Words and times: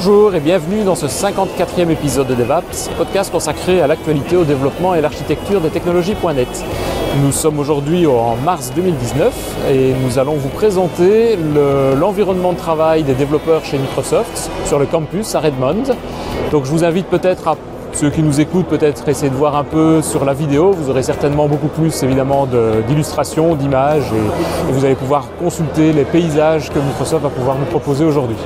Bonjour 0.00 0.32
et 0.36 0.38
bienvenue 0.38 0.84
dans 0.84 0.94
ce 0.94 1.06
54e 1.06 1.90
épisode 1.90 2.28
de 2.28 2.36
DevApps, 2.36 2.88
podcast 2.96 3.32
consacré 3.32 3.80
à 3.80 3.88
l'actualité, 3.88 4.36
au 4.36 4.44
développement 4.44 4.94
et 4.94 5.00
l'architecture 5.00 5.60
des 5.60 5.70
technologies.net. 5.70 6.46
Nous 7.20 7.32
sommes 7.32 7.58
aujourd'hui 7.58 8.06
en 8.06 8.36
mars 8.36 8.70
2019 8.76 9.66
et 9.72 9.94
nous 10.04 10.20
allons 10.20 10.34
vous 10.34 10.50
présenter 10.50 11.36
l'environnement 11.98 12.52
de 12.52 12.58
travail 12.58 13.02
des 13.02 13.14
développeurs 13.14 13.64
chez 13.64 13.76
Microsoft 13.76 14.48
sur 14.66 14.78
le 14.78 14.86
campus 14.86 15.34
à 15.34 15.40
Redmond. 15.40 15.82
Donc 16.52 16.64
je 16.64 16.70
vous 16.70 16.84
invite 16.84 17.08
peut-être 17.08 17.48
à 17.48 17.56
ceux 17.92 18.10
qui 18.10 18.22
nous 18.22 18.40
écoutent 18.40 18.68
peut-être 18.68 19.08
essayer 19.08 19.30
de 19.30 19.34
voir 19.34 19.56
un 19.56 19.64
peu 19.64 20.00
sur 20.00 20.24
la 20.24 20.32
vidéo. 20.32 20.70
Vous 20.70 20.90
aurez 20.90 21.02
certainement 21.02 21.48
beaucoup 21.48 21.66
plus 21.66 22.04
évidemment 22.04 22.46
d'illustrations, 22.86 23.56
d'images 23.56 24.12
et 24.12 24.72
vous 24.72 24.84
allez 24.84 24.94
pouvoir 24.94 25.26
consulter 25.40 25.92
les 25.92 26.04
paysages 26.04 26.70
que 26.70 26.78
Microsoft 26.78 27.24
va 27.24 27.30
pouvoir 27.30 27.56
nous 27.58 27.66
proposer 27.66 28.04
aujourd'hui. 28.04 28.36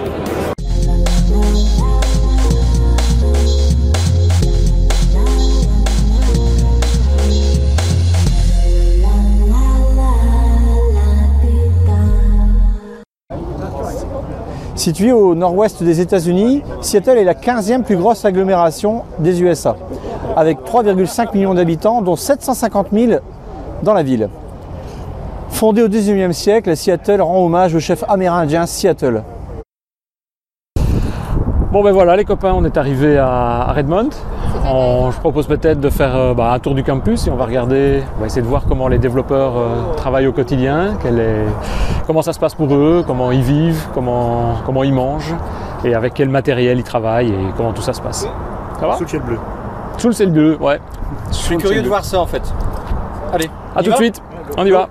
Située 14.75 15.13
au 15.13 15.35
nord-ouest 15.35 15.83
des 15.83 16.01
États-Unis, 16.01 16.63
Seattle 16.81 17.19
est 17.19 17.25
la 17.25 17.35
15e 17.35 17.83
plus 17.83 17.97
grosse 17.97 18.25
agglomération 18.25 19.03
des 19.19 19.43
USA, 19.43 19.77
avec 20.35 20.59
3,5 20.65 21.35
millions 21.35 21.55
d'habitants, 21.55 22.01
dont 22.01 22.17
750 22.17 22.89
000 22.91 23.21
dans 23.83 23.93
la 23.93 24.03
ville. 24.03 24.31
Fondée 25.51 25.83
au 25.83 25.89
XIXe 25.89 26.35
siècle, 26.35 26.75
Seattle 26.75 27.21
rend 27.21 27.45
hommage 27.45 27.75
au 27.75 27.81
chef 27.81 28.03
amérindien 28.09 28.65
Seattle. 28.65 29.23
Bon 31.73 31.83
ben 31.83 31.91
voilà 31.91 32.17
les 32.17 32.27
copains, 32.27 32.53
on 32.55 32.67
est 32.67 32.77
arrivé 32.77 33.17
à 33.17 33.73
Redmond. 33.75 34.11
je 34.63 35.19
propose 35.21 35.47
peut-être 35.47 35.81
de 35.81 35.89
faire 35.89 36.15
euh, 36.15 36.35
bah, 36.35 36.53
un 36.53 36.59
tour 36.59 36.75
du 36.75 36.85
campus 36.85 37.27
et 37.27 37.31
on 37.31 37.37
va 37.37 37.47
regarder, 37.47 38.03
on 38.19 38.21
va 38.21 38.27
essayer 38.27 38.43
de 38.43 38.47
voir 38.47 38.65
comment 38.69 38.89
les 38.89 38.99
développeurs 38.99 39.57
euh, 39.57 39.95
travaillent 39.97 40.27
au 40.27 40.33
quotidien, 40.33 40.99
comment 42.07 42.21
ça 42.21 42.35
se 42.35 42.39
passe 42.39 42.55
pour 42.55 42.75
eux, 42.75 43.03
comment 43.07 43.33
ils 43.33 43.41
vivent, 43.41 43.87
comment, 43.95 44.57
comment 44.67 44.85
ils 44.85 44.93
mangent 44.93 45.35
et 45.83 45.95
avec 45.95 46.13
quel 46.13 46.29
matériel 46.29 46.79
ils 46.79 46.85
travaillent 46.85 47.31
et 47.31 47.53
comment 47.57 47.73
tout 47.73 47.81
ça 47.81 47.95
se 47.95 48.03
passe. 48.03 48.29
Ça 48.79 48.87
va? 48.87 48.97
Sous 48.97 49.05
le 49.05 49.09
ciel 49.09 49.23
bleu. 49.23 49.39
Sous 49.97 50.09
le 50.09 50.13
ciel 50.13 50.31
bleu, 50.31 50.59
ouais. 50.61 50.79
Je 51.31 51.37
suis 51.37 51.57
curieux 51.57 51.81
de 51.81 51.89
voir 51.89 52.05
ça 52.05 52.21
en 52.21 52.27
fait. 52.27 52.43
Allez. 53.33 53.49
À 53.75 53.83
tout 53.83 53.93
de 53.93 53.97
suite, 53.97 54.23
on 54.59 54.67
y 54.67 54.71
va. 54.71 54.91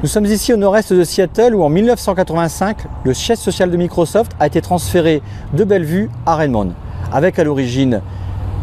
Nous 0.00 0.08
sommes 0.08 0.26
ici 0.26 0.52
au 0.52 0.56
nord-est 0.56 0.92
de 0.92 1.02
Seattle 1.02 1.56
où 1.56 1.64
en 1.64 1.68
1985, 1.68 2.76
le 3.02 3.12
siège 3.12 3.38
social 3.38 3.68
de 3.68 3.76
Microsoft 3.76 4.30
a 4.38 4.46
été 4.46 4.60
transféré 4.60 5.22
de 5.54 5.64
Bellevue 5.64 6.08
à 6.24 6.36
Redmond, 6.36 6.70
avec 7.12 7.36
à 7.40 7.42
l'origine 7.42 8.00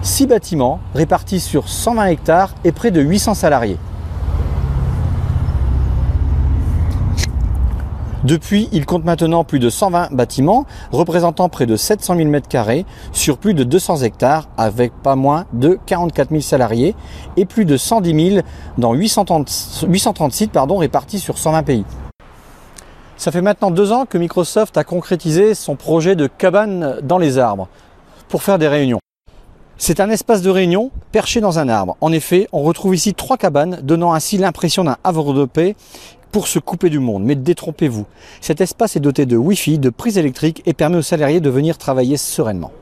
6 0.02 0.28
bâtiments 0.28 0.80
répartis 0.94 1.42
sur 1.42 1.68
120 1.68 2.06
hectares 2.06 2.56
et 2.64 2.72
près 2.72 2.90
de 2.90 3.02
800 3.02 3.34
salariés. 3.34 3.78
Depuis, 8.26 8.70
il 8.72 8.88
compte 8.88 9.06
maintenant 9.06 9.44
plus 9.44 9.60
de 9.60 9.70
120 9.70 10.12
bâtiments, 10.12 10.66
représentant 10.92 11.48
près 11.48 11.68
de 11.68 11.76
700 11.76 12.16
000 12.16 12.30
m2 12.30 12.84
sur 13.12 13.38
plus 13.38 13.54
de 13.54 13.64
200 13.64 13.98
hectares, 13.98 14.50
avec 14.58 14.92
pas 15.04 15.16
moins 15.16 15.46
de 15.54 15.78
44 15.86 16.30
000 16.30 16.42
salariés 16.42 16.96
et 17.38 17.46
plus 17.46 17.66
de 17.66 17.78
110 17.78 18.30
000 18.32 18.46
dans 18.80 18.96
830, 18.96 19.86
830 19.88 20.34
sites 20.34 20.58
répartis 20.58 21.20
sur 21.20 21.38
120 21.38 21.62
pays. 21.62 21.86
Ça 23.16 23.32
fait 23.32 23.44
maintenant 23.44 23.70
deux 23.70 23.92
ans 23.92 24.08
que 24.08 24.18
Microsoft 24.18 24.76
a 24.76 24.84
concrétisé 24.84 25.54
son 25.54 25.76
projet 25.76 26.16
de 26.16 26.26
cabane 26.26 26.98
dans 27.04 27.20
les 27.20 27.38
arbres 27.38 27.68
pour 28.28 28.42
faire 28.42 28.58
des 28.58 28.68
réunions. 28.68 29.00
C'est 29.78 30.00
un 30.00 30.10
espace 30.10 30.42
de 30.42 30.50
réunion 30.50 30.90
perché 31.12 31.42
dans 31.42 31.60
un 31.60 31.70
arbre. 31.70 31.96
En 32.02 32.12
effet, 32.12 32.48
on 32.54 32.64
retrouve 32.64 32.96
ici 32.96 33.14
trois 33.14 33.38
cabanes, 33.38 33.82
donnant 33.84 34.14
ainsi 34.14 34.38
l'impression 34.38 34.86
d'un 34.86 34.98
havre 35.04 35.34
de 35.34 35.46
paix 35.46 35.76
pour 36.36 36.50
se 36.50 36.60
couper 36.60 36.90
du 36.90 37.00
monde. 37.00 37.24
Mais 37.24 37.36
détrompez-vous, 37.36 38.08
cet 38.42 38.60
espace 38.60 38.98
est 38.98 39.00
doté 39.00 39.26
de 39.26 39.38
Wi-Fi, 39.38 39.80
de 39.80 39.90
prises 39.90 40.18
électriques 40.18 40.62
et 40.66 40.74
permet 40.74 40.98
aux 40.98 41.02
salariés 41.02 41.40
de 41.40 41.50
venir 41.50 41.78
travailler 41.78 42.18
sereinement. 42.18 42.74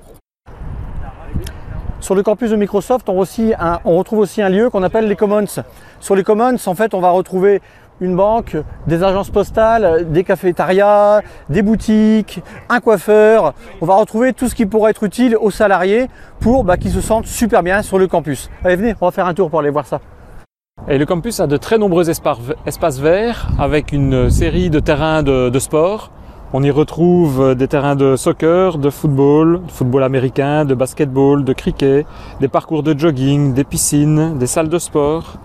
Sur 2.00 2.16
le 2.16 2.24
campus 2.24 2.50
de 2.50 2.56
Microsoft, 2.56 3.08
on, 3.10 3.14
retrouve 3.16 4.18
aussi 4.18 4.42
un 4.42 4.50
lieu 4.50 4.72
qu'on 4.72 4.82
appelle 4.82 5.08
les 5.08 5.16
Commons. 5.16 5.62
Sur 6.00 6.16
les 6.16 6.24
Commons, 6.24 6.58
en 6.66 6.74
fait, 6.74 6.96
on 6.96 7.00
va 7.00 7.12
retrouver 7.12 7.62
une 8.02 8.16
banque, 8.16 8.58
des 8.88 9.04
agences 9.04 9.30
postales, 9.30 10.12
des 10.12 10.24
cafétérias, 10.24 11.22
des 11.48 11.62
boutiques, 11.62 12.42
un 12.70 12.80
coiffeur. 12.80 13.54
On 13.82 13.86
va 13.86 13.94
retrouver 13.98 14.34
tout 14.34 14.50
ce 14.50 14.56
qui 14.56 14.66
pourrait 14.66 14.90
être 14.90 15.04
utile 15.04 15.38
aux 15.38 15.52
salariés 15.52 16.08
pour 16.40 16.64
bah, 16.64 16.78
qu'ils 16.78 16.92
se 16.92 17.02
sentent 17.02 17.28
super 17.28 17.62
bien 17.62 17.84
sur 17.84 18.00
le 18.00 18.08
campus. 18.08 18.50
Allez, 18.64 18.78
venez, 18.78 18.96
on 19.00 19.06
va 19.06 19.12
faire 19.12 19.28
un 19.28 19.36
tour 19.36 19.52
pour 19.52 19.60
aller 19.60 19.70
voir 19.70 19.86
ça. 19.86 20.02
Et 20.90 20.98
le 20.98 21.06
campus 21.06 21.40
a 21.40 21.48
de 21.48 21.56
très 21.56 21.78
nombreux 21.78 22.10
espaces 22.10 23.00
verts 23.00 23.48
avec 23.58 23.94
une 23.94 24.30
série 24.30 24.70
de 24.70 24.82
terrains 24.82 25.24
de, 25.24 25.58
sport. 25.60 26.12
On 26.52 26.62
y 26.62 26.72
retrouve 26.72 27.56
des 27.56 27.70
terrains 27.70 27.96
de 27.96 28.18
soccer, 28.18 28.78
de 28.78 28.90
football, 28.90 29.62
de 29.66 29.72
football 29.72 30.04
américain, 30.04 30.66
de 30.66 30.76
basketball, 30.76 31.46
de 31.46 31.54
cricket, 31.54 32.06
des 32.42 32.50
parcours 32.50 32.84
de 32.84 33.00
jogging, 33.00 33.54
des 33.54 33.64
piscines, 33.64 34.38
des 34.38 34.46
salles 34.46 34.68
de 34.68 34.78
sport. 34.78 35.36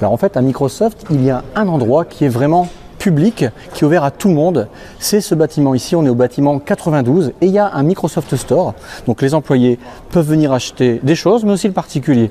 Alors 0.00 0.12
en 0.12 0.18
fait, 0.18 0.36
à 0.36 0.42
Microsoft, 0.42 1.06
il 1.10 1.24
y 1.24 1.30
a 1.30 1.42
un 1.54 1.66
endroit 1.66 2.04
qui 2.04 2.26
est 2.26 2.28
vraiment 2.28 2.68
public, 2.98 3.46
qui 3.72 3.84
est 3.84 3.86
ouvert 3.86 4.04
à 4.04 4.10
tout 4.10 4.28
le 4.28 4.34
monde. 4.34 4.68
C'est 4.98 5.22
ce 5.22 5.34
bâtiment 5.34 5.74
ici, 5.74 5.96
on 5.96 6.04
est 6.04 6.10
au 6.10 6.14
bâtiment 6.14 6.58
92 6.58 7.32
et 7.40 7.46
il 7.46 7.52
y 7.52 7.58
a 7.58 7.72
un 7.72 7.82
Microsoft 7.82 8.36
Store. 8.36 8.74
Donc 9.06 9.22
les 9.22 9.32
employés 9.32 9.78
peuvent 10.10 10.28
venir 10.28 10.52
acheter 10.52 11.00
des 11.02 11.14
choses, 11.14 11.42
mais 11.42 11.52
aussi 11.52 11.68
le 11.68 11.72
particulier. 11.72 12.30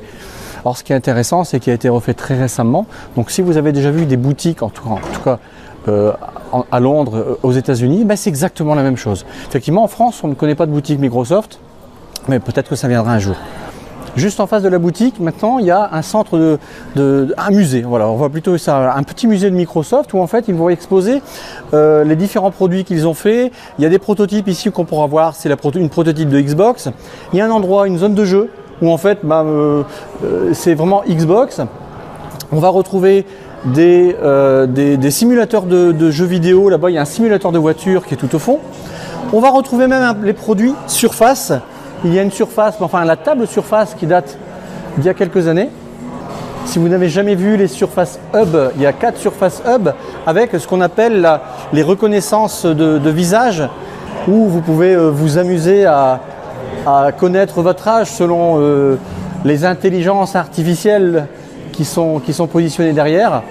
Alors 0.63 0.77
ce 0.77 0.83
qui 0.83 0.93
est 0.93 0.95
intéressant, 0.95 1.43
c'est 1.43 1.59
qu'il 1.59 1.71
a 1.71 1.75
été 1.75 1.89
refait 1.89 2.13
très 2.13 2.37
récemment. 2.37 2.85
Donc 3.15 3.31
si 3.31 3.41
vous 3.41 3.57
avez 3.57 3.71
déjà 3.71 3.91
vu 3.91 4.05
des 4.05 4.17
boutiques, 4.17 4.61
en 4.61 4.69
tout 4.69 4.83
cas, 5.23 5.39
euh, 5.87 6.11
à 6.71 6.79
Londres, 6.79 7.15
euh, 7.15 7.39
aux 7.43 7.51
États-Unis, 7.51 8.03
ben, 8.05 8.17
c'est 8.17 8.29
exactement 8.29 8.75
la 8.75 8.83
même 8.83 8.97
chose. 8.97 9.25
Effectivement, 9.47 9.83
en 9.83 9.87
France, 9.87 10.21
on 10.23 10.27
ne 10.27 10.33
connaît 10.33 10.55
pas 10.55 10.65
de 10.65 10.71
boutique 10.71 10.99
Microsoft, 10.99 11.59
mais 12.27 12.39
peut-être 12.39 12.69
que 12.69 12.75
ça 12.75 12.87
viendra 12.87 13.13
un 13.13 13.19
jour. 13.19 13.35
Juste 14.15 14.39
en 14.39 14.47
face 14.47 14.63
de 14.63 14.69
la 14.69 14.79
boutique, 14.79 15.19
maintenant, 15.19 15.59
il 15.59 15.65
y 15.67 15.71
a 15.71 15.89
un 15.93 16.01
centre 16.01 16.57
de, 16.95 17.33
un 17.37 17.51
musée. 17.51 17.83
Voilà, 17.83 18.07
on 18.09 18.15
voit 18.15 18.29
plutôt 18.29 18.57
ça, 18.57 18.93
un 18.93 19.03
petit 19.03 19.27
musée 19.27 19.49
de 19.49 19.55
Microsoft 19.55 20.13
où 20.13 20.19
en 20.19 20.27
fait 20.27 20.45
ils 20.47 20.55
vont 20.55 20.69
exposer 20.69 21.21
euh, 21.73 22.03
les 22.03 22.15
différents 22.15 22.51
produits 22.51 22.83
qu'ils 22.83 23.07
ont 23.07 23.13
fait. 23.13 23.51
Il 23.77 23.83
y 23.83 23.85
a 23.85 23.89
des 23.89 23.99
prototypes 23.99 24.47
ici 24.47 24.71
qu'on 24.71 24.83
pourra 24.83 25.05
voir. 25.05 25.35
C'est 25.35 25.49
une 25.75 25.89
prototype 25.89 26.29
de 26.29 26.41
Xbox. 26.41 26.89
Il 27.33 27.39
y 27.39 27.41
a 27.41 27.45
un 27.45 27.51
endroit, 27.51 27.87
une 27.87 27.97
zone 27.97 28.15
de 28.15 28.25
jeu 28.25 28.49
où 28.81 28.91
en 28.91 28.97
fait 28.97 29.19
bah, 29.23 29.44
euh, 29.45 29.84
euh, 30.23 30.51
c'est 30.53 30.73
vraiment 30.73 31.03
Xbox. 31.07 31.62
On 32.51 32.59
va 32.59 32.69
retrouver 32.69 33.25
des, 33.66 34.16
euh, 34.22 35.09
simulateurs 35.09 35.63
de, 35.63 36.12
jeux 36.12 36.25
vidéo. 36.25 36.69
Là-bas, 36.69 36.89
il 36.89 36.94
y 36.94 36.97
a 36.97 37.01
un 37.01 37.06
simulateur 37.06 37.51
de 37.51 37.59
voiture 37.59 38.06
qui 38.06 38.13
est 38.13 38.18
tout 38.18 38.34
au 38.35 38.39
fond. 38.39 38.59
On 39.34 39.39
va 39.39 39.50
retrouver 39.50 39.88
même 39.88 40.16
les 40.23 40.34
produits 40.34 40.73
Surface. 40.88 41.53
Il 42.03 42.13
y 42.13 42.19
a 42.19 42.23
une 42.23 42.31
surface, 42.31 42.75
enfin 42.79 43.03
la 43.03 43.18
table 43.18 43.45
Surface 43.45 43.94
qui 43.94 44.07
date 44.07 44.38
d'il 44.97 45.06
y 45.06 45.09
a 45.09 45.13
quelques 45.13 45.47
années. 45.47 45.69
Si 46.66 46.79
vous 46.79 46.88
n'avez 46.88 47.09
jamais 47.09 47.35
vu 47.35 47.57
les 47.57 47.68
Surface 47.68 48.19
Hub, 48.34 48.56
il 48.75 48.81
y 48.81 48.85
a 48.85 48.94
quatre 48.94 49.18
Surface 49.18 49.62
Hub 49.68 49.89
avec 50.25 50.51
ce 50.57 50.68
qu'on 50.68 50.81
appelle 50.81 51.28
les 51.73 51.84
reconnaissances 51.84 52.66
de, 52.66 53.09
visage 53.09 53.63
où 54.28 54.47
vous 54.47 54.62
pouvez 54.62 54.95
vous 54.95 55.38
amuser 55.38 55.86
à, 55.86 56.21
à 56.85 57.11
connaître 57.11 57.61
votre 57.61 57.87
âge 57.87 58.07
selon 58.07 58.57
euh, 58.59 58.97
les 59.45 59.65
intelligences 59.65 60.35
artificielles 60.35 61.27
qui 61.71 61.85
sont, 61.85 62.19
qui 62.19 62.33
sont 62.33 62.47
positionnées 62.47 62.93
derrière. 62.93 63.43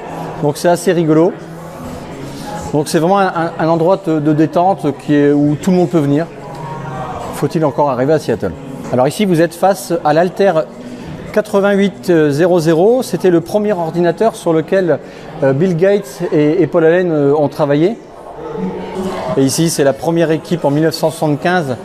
Donc 0.42 0.56
c'est 0.56 0.68
assez 0.68 0.92
rigolo. 0.92 1.32
Donc 2.72 2.88
c'est 2.88 2.98
vraiment 2.98 3.18
un, 3.18 3.68
endroit 3.68 4.00
de, 4.06 4.32
détente 4.32 4.86
qui 4.98 5.14
est, 5.14 5.32
où 5.32 5.56
tout 5.60 5.70
le 5.70 5.76
monde 5.76 5.88
peut 5.88 5.98
venir. 5.98 6.26
Faut-il 7.34 7.64
encore 7.64 7.90
arriver 7.90 8.12
à 8.12 8.18
Seattle? 8.18 8.52
Alors 8.92 9.08
ici 9.08 9.24
vous 9.24 9.40
êtes 9.40 9.54
face 9.54 9.92
à 10.04 10.12
l'Alter 10.12 10.52
8800. 11.34 13.02
C'était 13.02 13.30
le 13.30 13.40
premier 13.40 13.72
ordinateur 13.72 14.36
sur 14.36 14.52
lequel 14.52 14.98
euh, 15.42 15.52
Bill 15.52 15.76
Gates 15.76 16.22
et, 16.32 16.66
Paul 16.66 16.84
Allen 16.84 17.10
euh, 17.10 17.34
ont 17.34 17.48
travaillé. 17.48 17.96
Et 19.36 19.42
ici 19.42 19.70
c'est 19.70 19.84
la 19.84 19.92
première 19.92 20.30
équipe 20.30 20.64
en 20.64 20.70
1975 20.70 21.76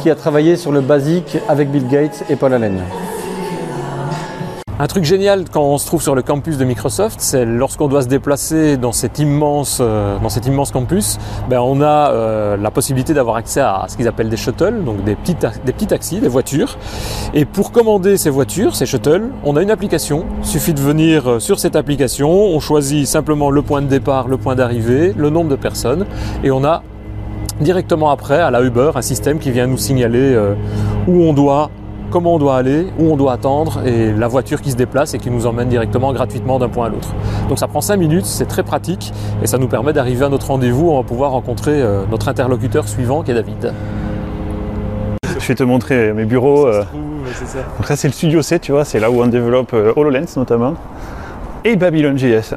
qui 0.00 0.10
a 0.10 0.14
travaillé 0.14 0.56
sur 0.56 0.72
le 0.72 0.80
basique 0.80 1.36
avec 1.48 1.70
Bill 1.70 1.86
Gates 1.86 2.24
et 2.30 2.36
Paul 2.36 2.54
Allen. 2.54 2.80
Un 4.78 4.86
truc 4.86 5.04
génial 5.04 5.44
quand 5.52 5.62
on 5.62 5.76
se 5.76 5.84
trouve 5.84 6.00
sur 6.00 6.14
le 6.14 6.22
campus 6.22 6.56
de 6.56 6.64
Microsoft, 6.64 7.20
c'est 7.20 7.44
lorsqu'on 7.44 7.86
doit 7.86 8.00
se 8.00 8.08
déplacer 8.08 8.78
dans 8.78 8.92
cet 8.92 9.18
immense, 9.18 9.76
euh, 9.82 10.18
dans 10.22 10.30
cet 10.30 10.46
immense 10.46 10.70
campus, 10.70 11.18
ben 11.50 11.60
on 11.60 11.82
a 11.82 12.12
euh, 12.12 12.56
la 12.56 12.70
possibilité 12.70 13.12
d'avoir 13.12 13.36
accès 13.36 13.60
à 13.60 13.84
ce 13.88 13.98
qu'ils 13.98 14.08
appellent 14.08 14.30
des 14.30 14.38
shuttles, 14.38 14.82
donc 14.82 15.04
des 15.04 15.16
petits, 15.16 15.36
des 15.66 15.72
petits 15.74 15.86
taxis, 15.86 16.20
des 16.20 16.28
voitures. 16.28 16.78
Et 17.34 17.44
pour 17.44 17.72
commander 17.72 18.16
ces 18.16 18.30
voitures, 18.30 18.74
ces 18.74 18.86
shuttles, 18.86 19.28
on 19.44 19.54
a 19.56 19.62
une 19.62 19.70
application. 19.70 20.24
Il 20.38 20.46
suffit 20.46 20.72
de 20.72 20.80
venir 20.80 21.28
euh, 21.28 21.40
sur 21.40 21.60
cette 21.60 21.76
application, 21.76 22.30
on 22.30 22.58
choisit 22.58 23.06
simplement 23.06 23.50
le 23.50 23.60
point 23.60 23.82
de 23.82 23.86
départ, 23.86 24.28
le 24.28 24.38
point 24.38 24.54
d'arrivée, 24.54 25.12
le 25.14 25.28
nombre 25.28 25.50
de 25.50 25.56
personnes, 25.56 26.06
et 26.42 26.50
on 26.50 26.64
a 26.64 26.84
directement 27.60 28.10
après 28.10 28.40
à 28.40 28.50
la 28.50 28.62
Uber 28.62 28.92
un 28.94 29.02
système 29.02 29.38
qui 29.38 29.50
vient 29.50 29.66
nous 29.66 29.78
signaler 29.78 30.34
euh, 30.34 30.54
où 31.06 31.22
on 31.22 31.32
doit, 31.32 31.70
comment 32.10 32.34
on 32.34 32.38
doit 32.38 32.56
aller, 32.56 32.86
où 32.98 33.12
on 33.12 33.16
doit 33.16 33.32
attendre 33.32 33.82
et 33.86 34.12
la 34.12 34.28
voiture 34.28 34.60
qui 34.60 34.70
se 34.70 34.76
déplace 34.76 35.14
et 35.14 35.18
qui 35.18 35.30
nous 35.30 35.46
emmène 35.46 35.68
directement 35.68 36.12
gratuitement 36.12 36.58
d'un 36.58 36.68
point 36.68 36.86
à 36.86 36.88
l'autre. 36.88 37.14
Donc 37.48 37.58
ça 37.58 37.68
prend 37.68 37.80
5 37.80 37.96
minutes, 37.96 38.26
c'est 38.26 38.46
très 38.46 38.62
pratique 38.62 39.12
et 39.42 39.46
ça 39.46 39.58
nous 39.58 39.68
permet 39.68 39.92
d'arriver 39.92 40.24
à 40.24 40.28
notre 40.28 40.48
rendez-vous, 40.48 40.90
on 40.90 40.96
va 40.98 41.02
pouvoir 41.06 41.32
rencontrer 41.32 41.80
euh, 41.82 42.02
notre 42.10 42.28
interlocuteur 42.28 42.88
suivant 42.88 43.22
qui 43.22 43.30
est 43.30 43.34
David. 43.34 43.72
Je 45.38 45.46
vais 45.48 45.54
te 45.54 45.62
montrer 45.62 46.12
mes 46.12 46.24
bureaux. 46.26 46.66
euh. 46.66 46.82
c'est 47.34 47.46
ça. 47.46 47.58
Donc 47.78 47.86
ça 47.86 47.96
c'est 47.96 48.08
le 48.08 48.12
studio 48.12 48.42
C, 48.42 48.58
tu 48.58 48.72
vois, 48.72 48.84
c'est 48.84 49.00
là 49.00 49.10
où 49.10 49.22
on 49.22 49.26
développe 49.26 49.72
euh, 49.74 49.92
HoloLens 49.96 50.36
notamment. 50.36 50.74
Et 51.64 51.76
Babylon.js. 51.76 52.52
Euh, 52.52 52.56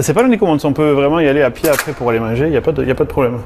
C'est 0.00 0.14
pas 0.14 0.22
l'unique 0.22 0.40
commande, 0.40 0.60
on 0.64 0.72
peut 0.72 0.92
vraiment 0.92 1.18
y 1.20 1.26
aller 1.28 1.42
à 1.42 1.50
pied 1.50 1.68
après 1.68 1.92
pour 1.92 2.08
aller 2.10 2.20
manger, 2.20 2.44
il 2.44 2.50
n'y 2.50 2.56
a, 2.56 2.60
pas 2.60 2.70
de- 2.72 2.84
y 2.84 2.90
a 2.90 2.94
pas 2.94 3.04
de 3.04 3.08
problème. 3.08 3.38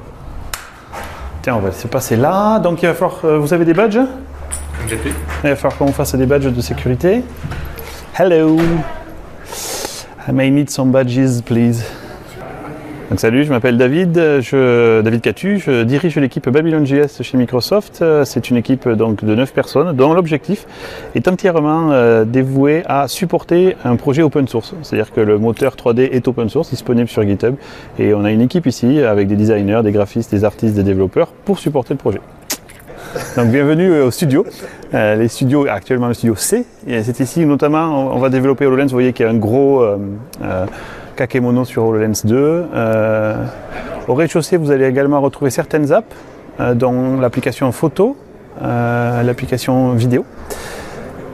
Tiens, 1.42 1.56
on 1.56 1.60
va 1.60 1.72
se 1.72 1.86
passer 1.86 2.16
là. 2.16 2.58
Donc 2.58 2.82
il 2.82 2.86
va 2.86 2.94
falloir. 2.94 3.20
euh, 3.24 3.38
vous 3.38 3.52
avez 3.54 3.64
des 3.64 3.74
badges? 3.74 3.98
Il 5.44 5.50
va 5.50 5.56
falloir 5.56 5.76
qu'on 5.78 5.92
fasse 5.92 6.14
des 6.14 6.26
badges 6.26 6.46
de 6.52 6.60
sécurité. 6.60 7.22
Hello 8.18 8.58
I 10.28 10.32
may 10.32 10.50
need 10.50 10.70
some 10.70 10.90
badges, 10.90 11.42
please. 11.44 11.82
Salut, 13.16 13.44
je 13.44 13.50
m'appelle 13.50 13.76
David, 13.76 14.16
je, 14.40 15.00
David 15.00 15.20
Catu, 15.20 15.58
je 15.58 15.84
dirige 15.84 16.16
l'équipe 16.16 16.48
Babylon.js 16.48 17.22
chez 17.22 17.36
Microsoft. 17.36 18.00
Euh, 18.02 18.24
C'est 18.24 18.50
une 18.50 18.56
équipe 18.56 18.88
donc 18.88 19.24
de 19.24 19.34
9 19.34 19.52
personnes 19.52 19.94
dont 19.94 20.14
l'objectif 20.14 20.66
est 21.14 21.28
entièrement 21.28 21.92
euh, 21.92 22.24
dévoué 22.24 22.82
à 22.86 23.06
supporter 23.06 23.76
un 23.84 23.96
projet 23.96 24.22
open 24.22 24.48
source. 24.48 24.74
C'est-à-dire 24.82 25.12
que 25.12 25.20
le 25.20 25.38
moteur 25.38 25.76
3D 25.76 26.08
est 26.10 26.26
open 26.26 26.48
source, 26.48 26.70
disponible 26.70 27.08
sur 27.08 27.22
GitHub 27.22 27.54
et 27.98 28.14
on 28.14 28.24
a 28.24 28.32
une 28.32 28.40
équipe 28.40 28.66
ici 28.66 29.00
avec 29.00 29.28
des 29.28 29.36
designers, 29.36 29.82
des 29.84 29.92
graphistes, 29.92 30.32
des 30.32 30.44
artistes, 30.44 30.74
des 30.74 30.82
développeurs 30.82 31.28
pour 31.44 31.58
supporter 31.58 31.94
le 31.94 31.98
projet. 31.98 32.20
Donc 33.36 33.48
bienvenue 33.48 33.92
euh, 33.92 34.06
au 34.06 34.10
studio. 34.10 34.44
Les 34.92 35.28
studios, 35.28 35.66
actuellement 35.68 36.08
le 36.08 36.14
studio 36.14 36.34
C. 36.36 36.64
C'est 36.86 37.20
ici 37.20 37.44
notamment, 37.44 38.14
on 38.14 38.18
va 38.18 38.28
développer 38.28 38.64
HoloLens. 38.66 38.86
Vous 38.86 38.92
voyez 38.92 39.12
qu'il 39.12 39.26
y 39.26 39.28
a 39.28 39.32
un 39.32 39.36
gros 39.36 39.84
kakemono 41.14 41.64
sur 41.64 41.84
HoloLens 41.84 42.24
2. 42.24 42.64
Euh, 42.74 43.34
au 44.08 44.14
rez-de-chaussée, 44.14 44.56
vous 44.56 44.70
allez 44.70 44.86
également 44.86 45.20
retrouver 45.20 45.50
certaines 45.50 45.92
apps, 45.92 46.14
euh, 46.60 46.74
dont 46.74 47.20
l'application 47.20 47.70
photo, 47.72 48.16
euh, 48.62 49.22
l'application 49.22 49.92
vidéo 49.92 50.24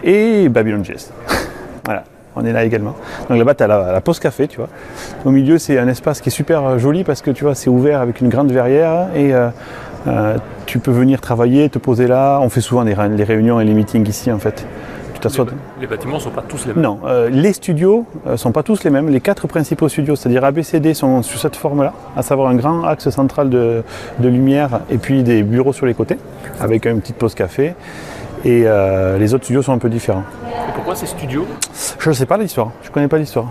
et 0.04 0.48
Babylon.js. 0.48 1.10
voilà, 1.84 2.04
on 2.36 2.44
est 2.44 2.52
là 2.52 2.64
également. 2.64 2.94
Donc 3.28 3.38
là-bas, 3.38 3.54
tu 3.54 3.62
as 3.64 3.66
la, 3.66 4.00
pause 4.00 4.18
café, 4.18 4.48
tu 4.48 4.58
vois. 4.58 4.68
Au 5.24 5.30
milieu, 5.30 5.58
c'est 5.58 5.78
un 5.78 5.88
espace 5.88 6.20
qui 6.20 6.28
est 6.28 6.32
super 6.32 6.78
joli 6.78 7.04
parce 7.04 7.22
que 7.22 7.30
tu 7.30 7.44
vois, 7.44 7.54
c'est 7.54 7.70
ouvert 7.70 8.00
avec 8.00 8.20
une 8.20 8.28
grande 8.28 8.52
verrière 8.52 9.08
et 9.14 9.32
tu 10.64 10.78
peux 10.78 10.92
venir 10.92 11.20
travailler, 11.20 11.68
te 11.68 11.78
poser 11.78 12.06
là. 12.06 12.38
On 12.40 12.48
fait 12.48 12.60
souvent 12.60 12.84
ré- 12.84 13.08
les 13.10 13.24
réunions 13.24 13.60
et 13.60 13.64
les 13.64 13.74
meetings 13.74 14.08
ici 14.08 14.32
en 14.32 14.38
fait. 14.38 14.64
Les 15.80 15.86
bâtiments 15.86 16.16
ne 16.16 16.20
sont 16.20 16.30
pas 16.30 16.42
tous 16.46 16.66
les 16.66 16.72
mêmes. 16.72 16.82
Non, 16.82 17.00
euh, 17.04 17.28
les 17.28 17.52
studios 17.52 18.06
ne 18.26 18.36
sont 18.36 18.52
pas 18.52 18.62
tous 18.62 18.84
les 18.84 18.90
mêmes. 18.90 19.08
Les 19.08 19.20
quatre 19.20 19.46
principaux 19.46 19.88
studios, 19.88 20.16
c'est-à-dire 20.16 20.44
ABCD, 20.44 20.94
sont 20.94 21.22
sur 21.22 21.38
cette 21.38 21.56
forme-là, 21.56 21.92
à 22.16 22.22
savoir 22.22 22.48
un 22.48 22.54
grand 22.54 22.84
axe 22.84 23.10
central 23.10 23.50
de, 23.50 23.82
de 24.18 24.28
lumière 24.28 24.80
et 24.90 24.98
puis 24.98 25.22
des 25.22 25.42
bureaux 25.42 25.72
sur 25.72 25.86
les 25.86 25.94
côtés, 25.94 26.16
avec 26.60 26.86
une 26.86 27.00
petite 27.00 27.16
pause 27.16 27.34
café. 27.34 27.74
Et 28.44 28.62
euh, 28.64 29.18
les 29.18 29.34
autres 29.34 29.44
studios 29.44 29.62
sont 29.62 29.72
un 29.72 29.78
peu 29.78 29.90
différents. 29.90 30.24
Et 30.48 30.72
pourquoi 30.74 30.94
ces 30.94 31.06
studios? 31.06 31.44
Je 31.98 32.08
ne 32.08 32.14
sais 32.14 32.26
pas 32.26 32.38
l'histoire, 32.38 32.70
je 32.82 32.88
ne 32.88 32.94
connais 32.94 33.08
pas 33.08 33.18
l'histoire. 33.18 33.48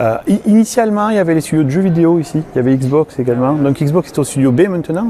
Euh, 0.00 0.16
initialement, 0.46 1.10
il 1.10 1.16
y 1.16 1.18
avait 1.18 1.34
les 1.34 1.42
studios 1.42 1.64
de 1.64 1.68
jeux 1.68 1.82
vidéo 1.82 2.18
ici, 2.18 2.42
il 2.54 2.56
y 2.56 2.58
avait 2.58 2.74
Xbox 2.74 3.18
également. 3.18 3.52
Donc 3.52 3.78
Xbox 3.78 4.08
est 4.08 4.18
au 4.18 4.24
studio 4.24 4.50
B 4.50 4.62
maintenant. 4.68 5.08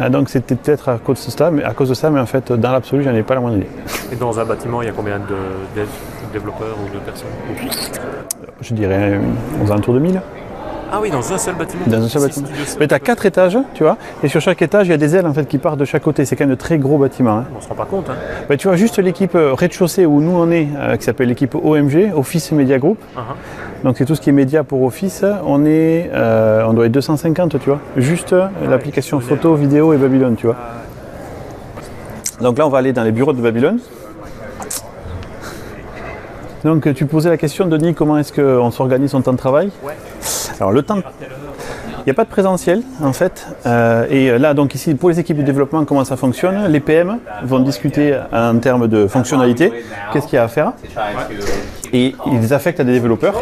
Euh, 0.00 0.08
donc 0.08 0.28
c'était 0.28 0.54
peut-être 0.54 0.88
à 0.88 0.98
cause 0.98 1.24
de 1.24 1.30
ça, 1.30 1.50
mais 1.50 1.62
à 1.62 1.72
cause 1.74 1.88
de 1.88 1.94
ça, 1.94 2.10
mais 2.10 2.20
en 2.20 2.26
fait, 2.26 2.52
dans 2.52 2.72
l'absolu, 2.72 3.02
j'en 3.02 3.14
ai 3.14 3.22
pas 3.22 3.34
la 3.34 3.40
moindre 3.40 3.58
idée. 3.58 3.68
Et 4.12 4.16
dans 4.16 4.38
un 4.38 4.44
bâtiment, 4.44 4.82
il 4.82 4.86
y 4.86 4.88
a 4.88 4.92
combien 4.92 5.18
de 5.18 5.36
devs, 5.76 5.88
développeurs 6.32 6.76
ou 6.84 6.94
de 6.94 7.00
personnes? 7.00 7.28
Je 8.60 8.74
dirais 8.74 9.14
euh, 9.14 9.64
aux 9.64 9.70
alentours 9.70 9.94
de 9.94 10.00
1000. 10.00 10.20
Ah 10.92 10.98
oui, 11.00 11.10
dans 11.10 11.32
un 11.32 11.38
seul 11.38 11.54
bâtiment 11.54 11.82
Dans 11.86 12.02
un 12.02 12.08
seul 12.08 12.22
bâtiment. 12.22 12.48
Mais 12.78 12.88
tu 12.88 12.94
as 12.94 12.98
quatre 12.98 13.26
étages, 13.26 13.58
tu 13.74 13.82
vois, 13.84 13.96
et 14.22 14.28
sur 14.28 14.40
chaque 14.40 14.60
étage, 14.62 14.86
il 14.88 14.90
y 14.90 14.92
a 14.92 14.96
des 14.96 15.14
ailes 15.16 15.26
en 15.26 15.32
fait 15.32 15.46
qui 15.46 15.58
partent 15.58 15.78
de 15.78 15.84
chaque 15.84 16.02
côté. 16.02 16.24
C'est 16.24 16.36
quand 16.36 16.44
même 16.44 16.54
de 16.54 16.60
très 16.60 16.78
gros 16.78 16.98
bâtiments. 16.98 17.38
hein. 17.38 17.44
On 17.56 17.60
se 17.60 17.68
rend 17.68 17.74
pas 17.74 17.84
compte. 17.84 18.08
Hein. 18.10 18.14
Bah, 18.48 18.56
tu 18.56 18.66
vois, 18.68 18.76
juste 18.76 18.98
l'équipe 18.98 19.34
euh, 19.34 19.54
rez-de-chaussée 19.54 20.06
où 20.06 20.20
nous 20.20 20.32
on 20.36 20.50
est, 20.50 20.68
euh, 20.76 20.96
qui 20.96 21.04
s'appelle 21.04 21.28
l'équipe 21.28 21.54
OMG, 21.54 22.12
Office 22.14 22.52
Media 22.52 22.78
Group. 22.78 22.98
Uh-huh. 23.16 23.84
Donc 23.84 23.96
c'est 23.98 24.04
tout 24.04 24.14
ce 24.14 24.20
qui 24.20 24.30
est 24.30 24.32
média 24.32 24.64
pour 24.64 24.82
Office. 24.82 25.24
On 25.46 25.64
est, 25.64 26.10
euh, 26.12 26.64
on 26.66 26.72
doit 26.72 26.86
être 26.86 26.92
250, 26.92 27.58
tu 27.60 27.70
vois. 27.70 27.78
Juste 27.96 28.34
l'application 28.68 29.20
photo, 29.20 29.54
vidéo 29.54 29.92
et 29.92 29.96
Babylone, 29.96 30.34
tu 30.36 30.46
vois. 30.46 30.56
Donc 32.40 32.58
là, 32.58 32.66
on 32.66 32.70
va 32.70 32.78
aller 32.78 32.92
dans 32.92 33.04
les 33.04 33.12
bureaux 33.12 33.32
de 33.32 33.40
Babylone. 33.40 33.78
Donc 36.64 36.92
tu 36.92 37.06
posais 37.06 37.30
la 37.30 37.38
question, 37.38 37.66
Denis, 37.66 37.94
comment 37.94 38.18
est-ce 38.18 38.32
qu'on 38.32 38.70
s'organise 38.70 39.12
son 39.12 39.22
temps 39.22 39.32
de 39.32 39.38
travail? 39.38 39.70
Ouais. 39.82 39.94
Alors 40.60 40.72
le 40.72 40.82
temps, 40.82 40.98
il 40.98 42.04
n'y 42.06 42.10
a 42.10 42.14
pas 42.14 42.24
de 42.24 42.28
présentiel 42.28 42.82
en 43.02 43.14
fait. 43.14 43.46
Euh, 43.64 44.06
et 44.10 44.38
là, 44.38 44.52
donc 44.52 44.74
ici, 44.74 44.94
pour 44.94 45.08
les 45.08 45.18
équipes 45.18 45.38
de 45.38 45.42
développement, 45.42 45.84
comment 45.86 46.04
ça 46.04 46.16
fonctionne? 46.16 46.66
Les 46.68 46.80
PM 46.80 47.18
vont 47.44 47.60
discuter 47.60 48.18
en 48.30 48.58
termes 48.58 48.86
de 48.86 49.06
fonctionnalité, 49.06 49.72
qu'est-ce 50.12 50.26
qu'il 50.26 50.36
y 50.36 50.38
a 50.38 50.44
à 50.44 50.48
faire? 50.48 50.72
Et 51.92 52.14
ils 52.26 52.52
affectent 52.52 52.80
à 52.80 52.84
des 52.84 52.92
développeurs. 52.92 53.34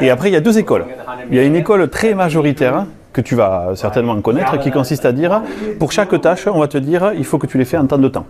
Et 0.00 0.08
après, 0.08 0.30
il 0.30 0.32
y 0.32 0.36
a 0.36 0.40
deux 0.40 0.58
écoles. 0.58 0.86
Il 1.30 1.36
y 1.36 1.38
a 1.38 1.42
une 1.42 1.56
école 1.56 1.88
très 1.90 2.14
majoritaire 2.14 2.74
hein, 2.74 2.86
que 3.12 3.20
tu 3.20 3.34
vas 3.34 3.72
certainement 3.74 4.18
connaître, 4.22 4.58
qui 4.58 4.70
consiste 4.70 5.04
à 5.04 5.12
dire, 5.12 5.42
pour 5.78 5.92
chaque 5.92 6.18
tâche, 6.20 6.46
on 6.46 6.58
va 6.58 6.68
te 6.68 6.78
dire, 6.78 7.12
il 7.16 7.24
faut 7.24 7.38
que 7.38 7.46
tu 7.46 7.58
les 7.58 7.66
fais 7.66 7.76
en 7.76 7.86
temps 7.86 7.98
de 7.98 8.08
temps. 8.08 8.26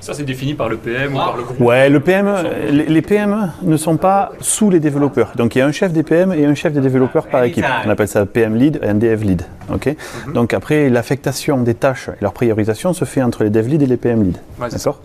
Ça, 0.00 0.14
c'est 0.14 0.22
défini 0.22 0.54
par 0.54 0.68
le 0.68 0.76
PM 0.76 1.14
ou 1.14 1.16
par 1.16 1.36
le 1.36 1.42
groupe 1.42 1.60
Ouais, 1.60 1.88
le 1.90 1.98
PM, 2.00 2.32
les 2.70 2.86
les 2.86 3.02
PM 3.02 3.52
ne 3.62 3.76
sont 3.76 3.96
pas 3.96 4.30
sous 4.40 4.70
les 4.70 4.78
développeurs. 4.80 5.32
Donc 5.36 5.54
il 5.54 5.58
y 5.58 5.60
a 5.60 5.66
un 5.66 5.72
chef 5.72 5.92
des 5.92 6.02
PM 6.04 6.32
et 6.32 6.44
un 6.46 6.54
chef 6.54 6.72
des 6.72 6.80
développeurs 6.80 7.26
par 7.26 7.42
équipe. 7.44 7.64
On 7.84 7.90
appelle 7.90 8.08
ça 8.08 8.24
PM 8.24 8.54
lead 8.54 8.78
et 8.82 8.86
un 8.88 8.94
dev 8.94 9.22
lead. 9.24 9.42
ok 9.74 9.94
Donc 10.34 10.54
après, 10.54 10.88
l'affectation 10.88 11.60
des 11.62 11.74
tâches 11.74 12.08
et 12.10 12.22
leur 12.22 12.32
priorisation 12.32 12.92
se 12.92 13.04
fait 13.04 13.22
entre 13.22 13.42
les 13.44 13.50
dev 13.50 13.66
lead 13.66 13.82
et 13.82 13.86
les 13.86 13.96
PM 13.96 14.22
lead. 14.22 14.38
Ouais, 14.60 14.68
D'accord 14.70 15.00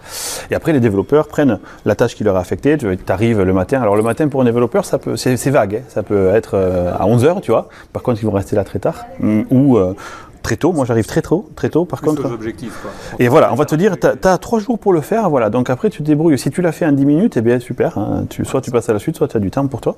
Et 0.51 0.55
après, 0.55 0.73
les 0.73 0.79
développeurs 0.79 1.27
prennent 1.27 1.59
la 1.85 1.95
tâche 1.95 2.15
qui 2.15 2.23
leur 2.23 2.35
est 2.37 2.39
affectée. 2.39 2.77
Tu 2.77 2.87
arrives 3.09 3.41
le 3.41 3.53
matin. 3.53 3.81
Alors 3.81 3.95
le 3.95 4.03
matin, 4.03 4.27
pour 4.27 4.41
un 4.41 4.45
développeur, 4.45 4.85
ça 4.85 4.99
peut, 4.99 5.17
c'est 5.17 5.37
c'est 5.37 5.49
vague. 5.51 5.77
hein. 5.81 5.85
Ça 5.89 6.03
peut 6.03 6.29
être 6.35 6.51
euh, 6.53 6.93
à 6.93 7.05
11h, 7.07 7.41
tu 7.41 7.51
vois. 7.51 7.67
Par 7.91 8.03
contre, 8.03 8.21
ils 8.21 8.25
vont 8.25 8.31
rester 8.31 8.55
là 8.55 8.63
très 8.63 8.79
tard. 8.79 9.05
Mm, 9.19 9.41
Ou 9.49 9.77
euh, 9.77 9.95
très 10.43 10.57
tôt. 10.57 10.71
Moi, 10.73 10.85
j'arrive 10.85 11.07
très 11.07 11.23
tôt. 11.23 11.49
Très 11.55 11.69
tôt, 11.69 11.85
par 11.85 12.01
contre. 12.01 12.25
objectifs. 12.25 12.77
Quoi. 12.81 12.91
Et 13.17 13.27
voilà, 13.27 13.51
on 13.51 13.55
va 13.55 13.65
te 13.65 13.73
dire, 13.75 13.97
tu 13.99 14.07
as, 14.07 14.37
trois 14.37 14.59
jours 14.59 14.77
pour 14.77 14.93
le 14.93 15.01
faire, 15.01 15.29
voilà. 15.29 15.49
Donc 15.49 15.69
après, 15.71 15.89
tu 15.89 15.99
te 15.99 16.03
débrouilles. 16.03 16.37
Si 16.37 16.51
tu 16.51 16.61
l'as 16.61 16.71
fait 16.71 16.85
en 16.85 16.91
10 16.91 17.05
minutes, 17.05 17.37
eh 17.37 17.41
bien 17.41 17.59
super. 17.59 17.97
hein. 17.97 18.25
Tu, 18.29 18.45
soit 18.45 18.61
tu 18.61 18.69
passes 18.69 18.89
à 18.89 18.93
la 18.93 18.99
suite, 18.99 19.15
soit 19.17 19.27
tu 19.27 19.37
as 19.37 19.39
du 19.39 19.49
temps 19.49 19.65
pour 19.67 19.81
toi. 19.81 19.95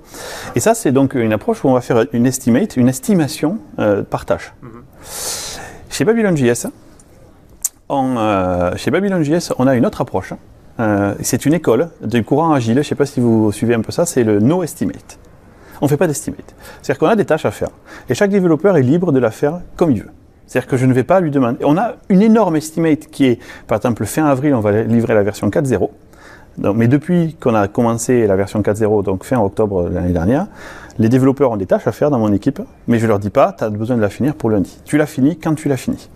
Et 0.55 0.61
ça, 0.61 0.73
c'est 0.73 0.93
donc 0.93 1.15
une 1.15 1.33
approche 1.33 1.65
où 1.65 1.67
on 1.67 1.73
va 1.73 1.81
faire 1.81 2.05
une 2.13 2.25
estimate, 2.25 2.77
une 2.77 2.87
estimation 2.87 3.57
euh, 3.79 4.03
par 4.03 4.25
tâche. 4.25 4.53
Chez 5.89 6.05
Babylon.js, 6.05 6.67
on, 7.89 8.15
euh, 8.17 8.75
chez 8.77 8.91
Babylon.js, 8.91 9.53
on 9.59 9.67
a 9.67 9.75
une 9.75 9.85
autre 9.85 10.01
approche. 10.01 10.33
Euh, 10.79 11.13
c'est 11.21 11.45
une 11.45 11.53
école 11.53 11.89
du 12.01 12.23
courant 12.23 12.51
agile. 12.53 12.73
Je 12.75 12.79
ne 12.79 12.83
sais 12.83 12.95
pas 12.95 13.05
si 13.05 13.19
vous 13.19 13.51
suivez 13.51 13.75
un 13.75 13.81
peu 13.81 13.91
ça. 13.91 14.05
C'est 14.05 14.23
le 14.23 14.39
no 14.39 14.61
estimate. 14.63 15.17
On 15.81 15.85
ne 15.85 15.89
fait 15.89 15.97
pas 15.97 16.07
d'estimate. 16.07 16.55
C'est-à-dire 16.81 16.99
qu'on 16.99 17.07
a 17.07 17.15
des 17.15 17.25
tâches 17.25 17.45
à 17.45 17.51
faire. 17.51 17.69
Et 18.09 18.13
chaque 18.13 18.29
développeur 18.29 18.77
est 18.77 18.81
libre 18.81 19.11
de 19.11 19.19
la 19.19 19.31
faire 19.31 19.61
comme 19.75 19.91
il 19.91 20.01
veut. 20.03 20.09
C'est-à-dire 20.47 20.69
que 20.69 20.77
je 20.77 20.85
ne 20.85 20.93
vais 20.93 21.03
pas 21.03 21.19
lui 21.19 21.31
demander. 21.31 21.63
On 21.63 21.77
a 21.77 21.95
une 22.09 22.21
énorme 22.21 22.55
estimate 22.55 23.07
qui 23.07 23.25
est, 23.25 23.39
par 23.67 23.77
exemple, 23.77 24.05
fin 24.05 24.25
avril, 24.25 24.53
on 24.53 24.59
va 24.59 24.83
livrer 24.83 25.13
la 25.13 25.23
version 25.23 25.49
4.0. 25.49 25.89
Donc, 26.57 26.77
mais 26.77 26.87
depuis 26.87 27.35
qu'on 27.39 27.55
a 27.55 27.67
commencé 27.67 28.27
la 28.27 28.35
version 28.35 28.61
4.0, 28.61 29.03
donc 29.03 29.23
fin 29.23 29.39
octobre 29.39 29.89
l'année 29.89 30.13
dernière, 30.13 30.47
les 30.97 31.09
développeurs 31.09 31.51
ont 31.51 31.57
des 31.57 31.65
tâches 31.65 31.87
à 31.87 31.91
faire 31.91 32.09
dans 32.09 32.19
mon 32.19 32.31
équipe, 32.31 32.61
mais 32.87 32.99
je 32.99 33.07
leur 33.07 33.19
dis 33.19 33.29
pas, 33.29 33.53
tu 33.57 33.65
as 33.65 33.69
besoin 33.69 33.97
de 33.97 34.01
la 34.01 34.09
finir 34.09 34.35
pour 34.35 34.49
lundi. 34.49 34.79
Tu 34.85 34.97
l'as 34.97 35.05
fini 35.05 35.37
quand 35.37 35.55
tu 35.55 35.67
l'as 35.67 35.77
fini. 35.77 36.09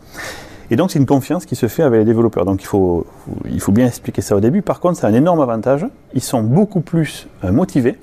Et 0.72 0.76
donc 0.76 0.92
c'est 0.92 1.00
une 1.00 1.08
confiance 1.08 1.46
qui 1.46 1.56
se 1.56 1.68
fait 1.68 1.84
avec 1.84 2.00
les 2.00 2.06
développeurs. 2.06 2.46
Donc 2.46 2.62
il 2.62 2.66
faut, 2.66 3.06
il 3.46 3.60
faut 3.60 3.72
bien 3.72 3.88
expliquer 3.88 4.22
ça 4.22 4.36
au 4.36 4.40
début. 4.40 4.62
Par 4.62 4.80
contre, 4.80 5.00
c'est 5.00 5.08
un 5.08 5.14
énorme 5.14 5.42
avantage. 5.42 5.86
Ils 6.14 6.22
sont 6.22 6.44
beaucoup 6.44 6.82
plus 6.82 7.28
euh, 7.44 7.52
motivés 7.52 7.98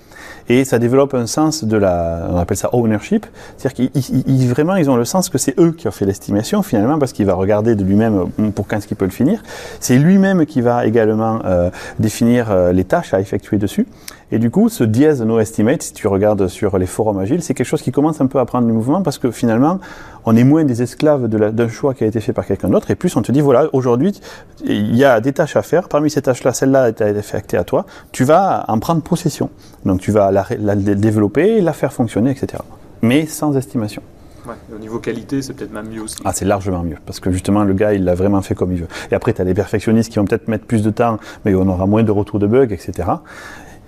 et 0.49 0.65
ça 0.65 0.79
développe 0.79 1.15
un 1.15 1.27
sens 1.27 1.65
de 1.65 1.77
la, 1.77 2.27
on 2.31 2.37
appelle 2.37 2.57
ça 2.57 2.71
ownership. 2.73 3.27
C'est-à-dire 3.57 3.91
qu'ils 3.93 4.25
ils- 4.27 4.49
vraiment 4.49 4.77
ils 4.77 4.89
ont 4.91 4.97
le 4.97 5.05
sens 5.05 5.29
que 5.29 5.39
c'est 5.39 5.59
eux 5.59 5.73
qui 5.73 5.89
ont 5.89 5.93
fait 5.93 6.05
l'estimation 6.07 6.63
finalement 6.63 6.99
parce 6.99 7.13
qu'il 7.13 7.27
va 7.27 7.35
regarder 7.35 7.75
de 7.75 7.85
lui-même 7.85 8.27
euh, 8.41 8.51
pour 8.51 8.67
quand 8.67 8.77
est-ce 8.79 8.87
qu'il 8.87 8.97
peut 8.97 9.05
le 9.05 9.11
finir. 9.11 9.43
C'est 9.81 9.99
lui-même 9.99 10.47
qui 10.47 10.61
va 10.61 10.87
également 10.87 11.41
euh, 11.45 11.71
définir 11.99 12.51
euh, 12.51 12.73
les 12.73 12.85
tâches 12.85 13.13
à 13.15 13.21
effectuer 13.21 13.59
dessus. 13.59 13.87
Et 14.33 14.41
du 14.41 14.51
coup, 14.51 14.69
ce 14.69 14.83
dièse 14.83 15.23
no 15.23 15.39
estimate, 15.39 15.83
si 15.83 15.93
tu 15.93 16.09
regardes 16.09 16.49
sur 16.49 16.79
les 16.79 16.87
forums 16.87 17.19
agiles, 17.19 17.43
c'est 17.43 17.55
quelque 17.55 17.67
chose 17.67 17.81
qui 17.83 17.93
commence 17.93 18.21
un 18.21 18.27
peu 18.27 18.41
à 18.41 18.45
prendre 18.45 18.67
du 18.67 18.73
mouvement 18.73 19.01
parce 19.03 19.19
que 19.19 19.31
finalement, 19.31 19.79
on 20.25 20.35
est 20.35 20.43
moins 20.43 20.65
des 20.65 20.83
esclaves 20.83 21.29
de 21.29 21.51
d'un 21.51 21.69
choix 21.69 21.95
qui 21.95 22.03
a 22.03 22.09
été 22.09 22.21
fait 22.21 22.33
par 22.33 22.45
quelqu'un 22.45 22.69
d'autre. 22.69 22.91
Et 22.91 22.97
plus, 22.97 23.15
on 23.17 23.23
te 23.23 23.31
dit, 23.31 23.41
voilà, 23.41 23.69
aujourd'hui, 23.73 24.21
il 24.65 24.97
y 24.97 25.05
a 25.05 25.21
des 25.21 25.33
tâches 25.33 25.55
à 25.55 25.63
faire. 25.63 25.89
Parmi 25.89 26.11
ces 26.11 26.23
tâches-là, 26.23 26.53
celle-là 26.53 26.83
a 26.83 26.89
été 26.89 27.05
affectée 27.05 27.57
à 27.57 27.63
toi. 27.63 27.87
Tu 28.11 28.25
vas 28.25 28.65
en 28.67 28.81
prendre 28.81 29.01
possession. 29.01 29.49
Donc, 29.85 30.01
tu 30.01 30.11
vas 30.11 30.33
la, 30.33 30.45
la 30.59 30.75
dé- 30.75 30.97
développer, 30.97 31.61
la 31.61 31.73
faire 31.73 31.93
fonctionner, 31.93 32.33
etc. 32.33 32.61
Mais 33.03 33.27
sans 33.27 33.57
estimation. 33.57 34.03
Ouais, 34.49 34.55
au 34.75 34.79
niveau 34.79 34.99
qualité, 34.99 35.41
c'est 35.43 35.53
peut-être 35.55 35.73
même 35.73 35.89
mieux 35.89 36.03
aussi. 36.03 36.17
Ah, 36.25 36.33
c'est 36.33 36.45
largement 36.45 36.83
mieux, 36.83 36.97
parce 37.05 37.19
que 37.21 37.31
justement, 37.33 37.63
le 37.65 37.75
gars, 37.75 37.93
il 37.95 38.05
l'a 38.05 38.15
vraiment 38.15 38.43
fait 38.43 38.55
comme 38.57 38.73
il 38.73 38.79
veut. 38.81 38.89
Et 39.11 39.15
après, 39.15 39.33
tu 39.33 39.41
as 39.43 39.45
des 39.45 39.55
perfectionnistes 39.55 40.11
qui 40.11 40.19
vont 40.21 40.25
peut-être 40.25 40.47
mettre 40.49 40.67
plus 40.67 40.83
de 40.83 40.91
temps, 40.91 41.19
mais 41.45 41.55
on 41.57 41.69
aura 41.69 41.87
moins 41.87 42.03
de 42.05 42.11
retours 42.13 42.39
de 42.39 42.47
bugs, 42.47 42.69
etc. 42.73 43.09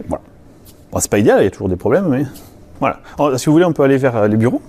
Voilà. 0.06 0.22
Bon, 0.92 1.00
c'est 1.00 1.10
pas 1.10 1.18
idéal, 1.18 1.40
il 1.40 1.44
y 1.44 1.46
a 1.46 1.50
toujours 1.50 1.68
des 1.68 1.76
problèmes, 1.76 2.08
mais 2.08 2.24
voilà. 2.80 3.00
Alors, 3.18 3.38
si 3.38 3.46
vous 3.46 3.52
voulez, 3.52 3.64
on 3.64 3.72
peut 3.72 3.82
aller 3.82 3.96
vers 3.98 4.16
euh, 4.16 4.28
les 4.28 4.36
bureaux. 4.36 4.62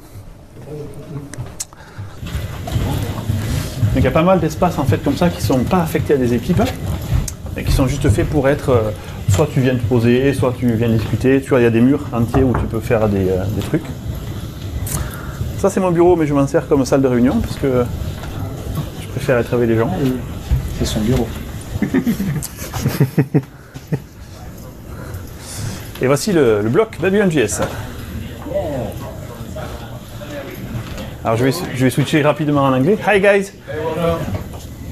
Donc, 3.93 3.97
il 3.97 4.03
y 4.03 4.07
a 4.07 4.11
pas 4.11 4.23
mal 4.23 4.39
d'espaces, 4.39 4.77
en 4.77 4.85
fait, 4.85 5.03
comme 5.03 5.15
ça, 5.15 5.29
qui 5.29 5.41
sont 5.41 5.63
pas 5.63 5.81
affectés 5.81 6.13
à 6.13 6.17
des 6.17 6.33
équipes, 6.33 6.61
et 7.57 7.63
qui 7.63 7.71
sont 7.71 7.87
juste 7.87 8.09
faits 8.09 8.27
pour 8.29 8.47
être... 8.49 8.69
euh, 8.69 8.91
soit 9.29 9.47
tu 9.53 9.61
viens 9.61 9.75
te 9.75 9.83
poser, 9.83 10.33
soit 10.33 10.53
tu 10.57 10.71
viens 10.73 10.89
discuter. 10.89 11.41
Tu 11.41 11.49
vois, 11.49 11.59
il 11.59 11.63
y 11.63 11.67
a 11.67 11.71
des 11.71 11.81
murs 11.81 12.05
entiers 12.11 12.43
où 12.43 12.53
tu 12.53 12.65
peux 12.65 12.79
faire 12.79 13.07
des, 13.07 13.29
euh, 13.29 13.45
des 13.55 13.61
trucs. 13.61 13.85
Ça, 15.57 15.69
c'est 15.69 15.79
mon 15.79 15.91
bureau, 15.91 16.15
mais 16.15 16.25
je 16.25 16.33
m'en 16.33 16.47
sers 16.47 16.67
comme 16.67 16.83
salle 16.85 17.01
de 17.01 17.07
réunion, 17.07 17.39
parce 17.39 17.57
que 17.57 17.83
je 19.01 19.07
préfère 19.09 19.37
être 19.37 19.53
avec 19.53 19.69
les 19.69 19.77
gens. 19.77 19.91
C'est 20.77 20.85
son 20.85 21.01
bureau. 21.01 21.27
Et 26.01 26.07
voici 26.07 26.31
le, 26.31 26.61
le 26.61 26.69
bloc 26.69 26.97
Babylon.js. 27.01 27.61
Alors 31.25 31.35
je 31.35 31.43
vais, 31.43 31.51
je 31.51 31.83
vais 31.83 31.89
switcher 31.89 32.21
rapidement 32.21 32.63
en 32.63 32.73
anglais. 32.73 32.97
Hi 33.05 33.19
guys. 33.19 33.51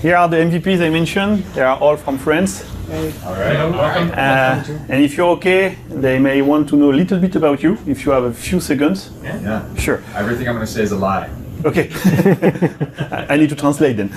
Here 0.04 0.16
are 0.16 0.30
the 0.30 0.36
MVPs 0.36 0.82
I 0.86 0.90
mentioned. 0.90 1.44
They 1.54 1.62
are 1.62 1.82
all 1.82 1.96
from 1.98 2.18
France. 2.18 2.66
Uh, 2.90 4.64
and 4.90 5.04
if 5.04 5.18
you're 5.18 5.30
okay, 5.32 5.78
they 5.90 6.20
may 6.20 6.42
want 6.42 6.68
to 6.70 6.78
know 6.78 6.92
a 6.92 6.96
little 6.96 7.20
bit 7.20 7.36
about 7.36 7.64
you. 7.64 7.78
If 7.88 8.06
you 8.06 8.12
have 8.12 8.24
a 8.24 8.34
few 8.34 8.60
seconds. 8.60 9.12
Yeah. 9.24 9.62
Sure. 9.76 10.02
Everything 10.16 10.48
I'm 10.48 10.56
going 10.56 10.66
to 10.66 10.72
say 10.72 10.84
is 10.84 10.92
a 10.92 10.98
lie. 10.98 11.30
Okay. 11.66 11.90
I 13.30 13.38
need 13.38 13.50
to 13.50 13.56
translate 13.56 13.98
then. 13.98 14.10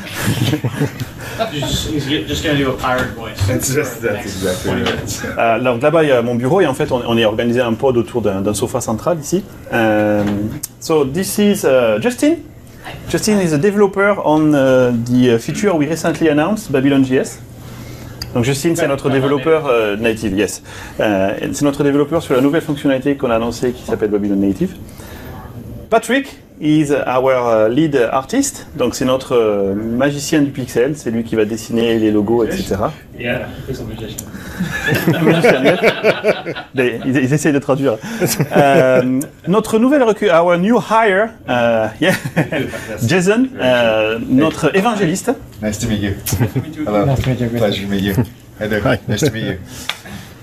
He's 1.51 1.63
just, 1.91 2.09
just 2.29 2.45
going 2.45 2.57
to 2.57 2.65
do 2.65 2.71
a 2.71 2.77
pirate 2.77 3.15
voice. 3.15 3.41
That's 3.47 3.73
just- 3.75 4.03
that's 4.03 4.25
exactly 4.27 4.71
20 4.73 4.81
it. 4.83 4.95
minutes. 4.95 5.23
Euh, 5.39 5.59
donc 5.61 5.83
là-bas, 5.83 6.03
il 6.03 6.09
y 6.09 6.13
a 6.13 6.23
mon 6.23 6.35
bureau 6.35 6.61
et 6.61 6.67
en 6.67 6.75
fait, 6.75 6.93
on, 6.93 7.03
on 7.07 7.17
est 7.17 7.25
organisé 7.25 7.61
un 7.61 7.73
pod 7.75 7.97
autour 7.97 8.21
d'un 8.23 8.41
d'un 8.43 8.55
sofa 8.55 8.81
central 8.81 9.19
ici. 9.21 9.43
Um, 9.73 10.51
so 10.81 11.05
this 11.05 11.39
is 11.39 11.65
uh, 11.65 11.99
Justin. 12.01 12.37
Justin 13.09 13.41
is 13.41 13.53
a 13.53 13.59
developer 13.59 14.15
on 14.25 14.53
uh, 14.55 14.93
the 15.05 15.39
feature 15.39 15.75
we 15.75 15.87
recently 15.89 16.29
announced, 16.29 16.71
Babylon.js. 16.73 17.39
Donc 18.35 18.45
Justin, 18.45 18.75
c'est 18.77 18.87
notre 18.87 19.11
développeur 19.11 19.67
euh, 19.67 19.97
native, 19.97 20.37
yes. 20.39 20.63
Euh, 21.01 21.35
c'est 21.53 21.65
notre 21.65 21.83
développeur 21.83 22.23
sur 22.23 22.35
la 22.35 22.41
nouvelle 22.41 22.63
fonctionnalité 22.63 23.17
qu'on 23.17 23.31
a 23.31 23.37
annoncée 23.37 23.73
qui 23.73 23.85
s'appelle 23.85 24.11
Babylon 24.11 24.37
Native. 24.37 24.77
Patrick 25.91 26.39
is 26.61 26.91
our 27.07 27.33
uh, 27.33 27.69
lead 27.69 27.97
artist, 28.13 28.67
donc 28.77 28.95
c'est 28.95 29.05
notre 29.07 29.35
euh, 29.35 29.75
magicien 29.75 30.43
du 30.43 30.51
pixel, 30.51 30.95
c'est 30.97 31.11
lui 31.11 31.25
qui 31.25 31.35
va 31.35 31.45
dessiner 31.47 31.99
les 31.99 32.11
logos, 32.11 32.45
etc. 32.45 32.77
Yeah. 33.19 33.47
Des- 36.75 37.01
Ils, 37.07 37.17
ils 37.17 37.33
essayent 37.33 37.53
de 37.53 37.59
traduire. 37.59 37.97
Euh, 38.57 39.21
notre 39.49 39.79
nouvelle 39.79 40.03
recrue, 40.03 40.31
our 40.31 40.57
new 40.59 40.79
hire, 40.79 41.31
euh, 41.49 41.87
yeah, 42.01 42.13
Jason, 43.07 43.47
euh, 43.61 44.19
notre 44.29 44.75
évangéliste. 44.77 45.33
Nice 45.63 45.79
to 45.79 45.89
meet 45.89 46.03
you. 46.03 46.13
Hello. 46.87 47.07
Pleasure 47.57 47.85
to 47.85 47.89
meet 47.89 48.03
you. 48.03 48.15
Hi 48.61 48.69
there. 48.69 48.83
Nice 49.09 49.21
to 49.21 49.31
meet 49.33 49.45
you. 49.45 49.57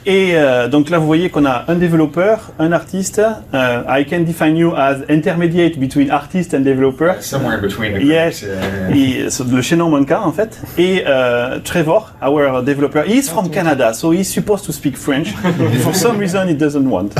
Et 0.09 0.35
euh, 0.35 0.69
donc 0.69 0.89
là, 0.89 0.99
vous 0.99 1.05
voyez 1.05 1.29
qu'on 1.29 1.45
a 1.45 1.65
un 1.67 1.75
développeur, 1.75 2.53
un 2.59 2.71
artiste. 2.71 3.21
Euh, 3.53 3.81
I 3.89 4.05
can 4.05 4.21
define 4.21 4.55
you 4.55 4.73
as 4.73 4.99
intermediate 5.09 5.77
between 5.77 6.09
artist 6.09 6.53
and 6.53 6.61
developer. 6.61 7.15
Somewhere 7.19 7.59
between 7.59 7.93
the 7.93 8.03
Yes. 8.03 8.41
Yeah, 8.41 8.95
yeah. 8.95 9.25
Et, 9.25 9.29
so, 9.29 9.43
le 9.43 9.61
chaînon 9.61 9.93
en 9.93 10.31
fait. 10.31 10.61
Et 10.77 11.03
euh, 11.05 11.59
Trevor, 11.61 12.13
our 12.21 12.63
developer, 12.63 13.03
he's 13.05 13.29
from 13.29 13.49
Canada, 13.49 13.91
so 13.93 14.13
he's 14.13 14.31
supposed 14.31 14.65
to 14.65 14.71
speak 14.71 14.95
French. 14.95 15.27
For 15.81 15.93
some 15.93 16.17
reason, 16.17 16.47
he 16.47 16.55
doesn't 16.55 16.87
want. 16.87 17.09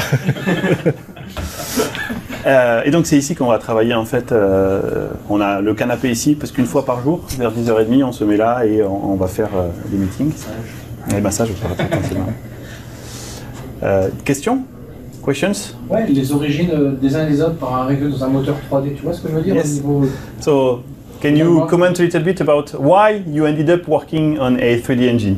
Euh, 2.46 2.82
et 2.86 2.91
donc 2.91 3.08
c'est 3.08 3.17
ici 3.17 3.36
qu'on 3.36 3.48
va 3.48 3.58
travailler 3.58 3.94
en 3.94 4.06
fait. 4.06 4.32
euh, 4.32 5.10
on 5.29 5.41
a 5.41 5.60
le 5.60 5.74
canapé 5.74 6.10
ici 6.10 6.34
parce 6.34 6.53
qu'une 6.53 6.65
fois 6.65 6.86
par 6.86 7.01
jour, 7.01 7.25
vers 7.38 7.51
10h30, 7.51 8.03
on 8.06 8.13
se 8.13 8.24
met 8.24 8.38
là 8.38 8.65
et 8.65 8.82
on, 8.84 9.12
on 9.12 9.15
va 9.15 9.27
faire 9.27 9.50
euh, 9.53 9.67
des 9.89 9.98
meetings. 9.98 10.32
Et 11.15 11.20
ben 11.20 11.29
ça, 11.29 11.44
je 11.44 11.51
répondre 11.51 12.01
facilement. 12.01 12.27
Euh, 13.84 14.10
questions? 14.25 14.63
Questions? 15.24 15.75
Ouais, 15.89 16.05
les 16.07 16.31
origines 16.31 16.69
euh, 16.74 16.91
des 16.91 17.15
uns 17.15 17.27
et 17.27 17.31
des 17.31 17.41
autres 17.41 17.55
par 17.57 17.74
arriver 17.74 18.10
dans 18.10 18.24
un 18.24 18.27
moteur 18.29 18.55
3D, 18.72 18.96
tu 18.96 19.03
vois 19.03 19.13
ce 19.13 19.22
que 19.22 19.29
je 19.29 19.36
veux 19.36 19.41
dire 19.41 19.55
Yes. 19.55 19.72
au 19.72 19.74
niveau... 19.74 20.05
So, 20.39 20.81
can 21.22 21.36
you 21.36 21.65
comment 21.69 21.86
a 21.86 22.01
little 22.01 22.24
bit 22.24 22.41
about 22.41 22.74
why 22.79 23.22
you 23.27 23.46
ended 23.46 23.69
up 23.69 23.88
working 23.88 24.38
on 24.39 24.55
a 24.55 24.77
3D 24.77 25.10
engine? 25.10 25.38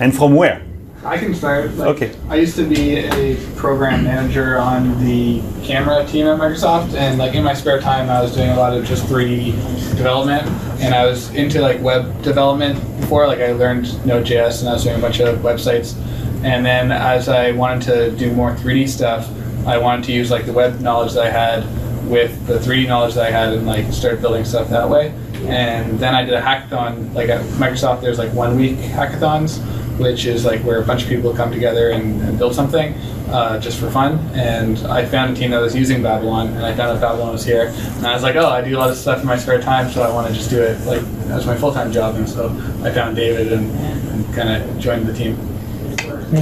And 0.00 0.12
from 0.12 0.36
where? 0.36 0.60
I 1.02 1.16
can 1.16 1.34
start. 1.34 1.74
Like, 1.76 1.88
Okay. 1.96 2.12
I 2.28 2.36
used 2.36 2.56
to 2.56 2.68
be 2.68 2.96
a 2.98 3.36
program 3.56 4.04
manager 4.04 4.58
on 4.58 5.02
the 5.02 5.40
camera 5.64 6.04
team 6.06 6.26
at 6.26 6.38
Microsoft, 6.38 6.94
and 6.94 7.18
like 7.18 7.34
in 7.34 7.42
my 7.42 7.54
spare 7.54 7.80
time, 7.80 8.10
I 8.10 8.20
was 8.20 8.34
doing 8.34 8.50
a 8.50 8.56
lot 8.56 8.74
of 8.76 8.84
just 8.84 9.04
3D 9.06 9.52
development, 9.96 10.46
and 10.80 10.94
I 10.94 11.06
was 11.06 11.30
into 11.34 11.60
like 11.62 11.80
web 11.80 12.22
development 12.22 12.78
before. 13.00 13.26
Like 13.26 13.38
I 13.40 13.52
learned 13.52 14.04
Node.js, 14.04 14.60
and 14.60 14.68
I 14.68 14.74
was 14.74 14.84
doing 14.84 14.96
a 14.96 15.00
bunch 15.00 15.20
of 15.20 15.38
websites. 15.38 15.96
And 16.44 16.64
then 16.64 16.92
as 16.92 17.28
I 17.28 17.52
wanted 17.52 17.82
to 17.84 18.10
do 18.16 18.32
more 18.32 18.54
3D 18.54 18.88
stuff, 18.88 19.28
I 19.66 19.78
wanted 19.78 20.04
to 20.06 20.12
use 20.12 20.30
like 20.30 20.44
the 20.46 20.52
web 20.52 20.80
knowledge 20.80 21.12
that 21.14 21.26
I 21.26 21.30
had 21.30 21.64
with 22.08 22.46
the 22.46 22.58
3D 22.58 22.88
knowledge 22.88 23.14
that 23.14 23.26
I 23.26 23.30
had, 23.30 23.54
and 23.54 23.66
like 23.66 23.90
start 23.92 24.20
building 24.20 24.44
stuff 24.44 24.68
that 24.68 24.88
way. 24.88 25.14
And 25.46 25.98
then 25.98 26.14
I 26.14 26.24
did 26.26 26.34
a 26.34 26.42
hackathon. 26.42 27.14
Like 27.14 27.30
at 27.30 27.40
Microsoft, 27.56 28.02
there's 28.02 28.18
like 28.18 28.32
one 28.34 28.56
week 28.56 28.76
hackathons 28.76 29.60
which 30.00 30.24
is 30.24 30.44
like 30.44 30.60
where 30.62 30.80
a 30.80 30.84
bunch 30.84 31.02
of 31.02 31.08
people 31.08 31.34
come 31.34 31.50
together 31.52 31.90
and, 31.90 32.20
and 32.22 32.38
build 32.38 32.54
something 32.54 32.94
uh, 33.28 33.58
just 33.60 33.78
for 33.78 33.90
fun. 33.90 34.18
And 34.34 34.78
I 34.86 35.04
found 35.04 35.36
a 35.36 35.38
team 35.38 35.50
that 35.52 35.60
was 35.60 35.74
using 35.74 36.02
Babylon, 36.02 36.48
and 36.48 36.64
I 36.64 36.74
found 36.74 36.96
that 36.96 37.00
Babylon 37.00 37.32
was 37.32 37.44
here. 37.44 37.66
And 37.96 38.06
I 38.06 38.14
was 38.14 38.22
like, 38.22 38.36
oh, 38.36 38.48
I 38.48 38.62
do 38.62 38.76
a 38.76 38.78
lot 38.78 38.90
of 38.90 38.96
stuff 38.96 39.20
in 39.20 39.26
my 39.26 39.36
spare 39.36 39.60
time, 39.60 39.90
so 39.90 40.02
I 40.02 40.12
want 40.12 40.26
to 40.28 40.32
just 40.34 40.50
do 40.50 40.60
it 40.62 40.80
like 40.86 41.02
as 41.30 41.46
my 41.46 41.56
full 41.56 41.72
time 41.72 41.92
job. 41.92 42.16
And 42.16 42.28
so 42.28 42.48
I 42.82 42.90
found 42.90 43.16
David 43.16 43.52
and, 43.52 43.70
and 44.10 44.34
kind 44.34 44.48
of 44.62 44.78
joined 44.78 45.06
the 45.06 45.12
team. 45.12 45.36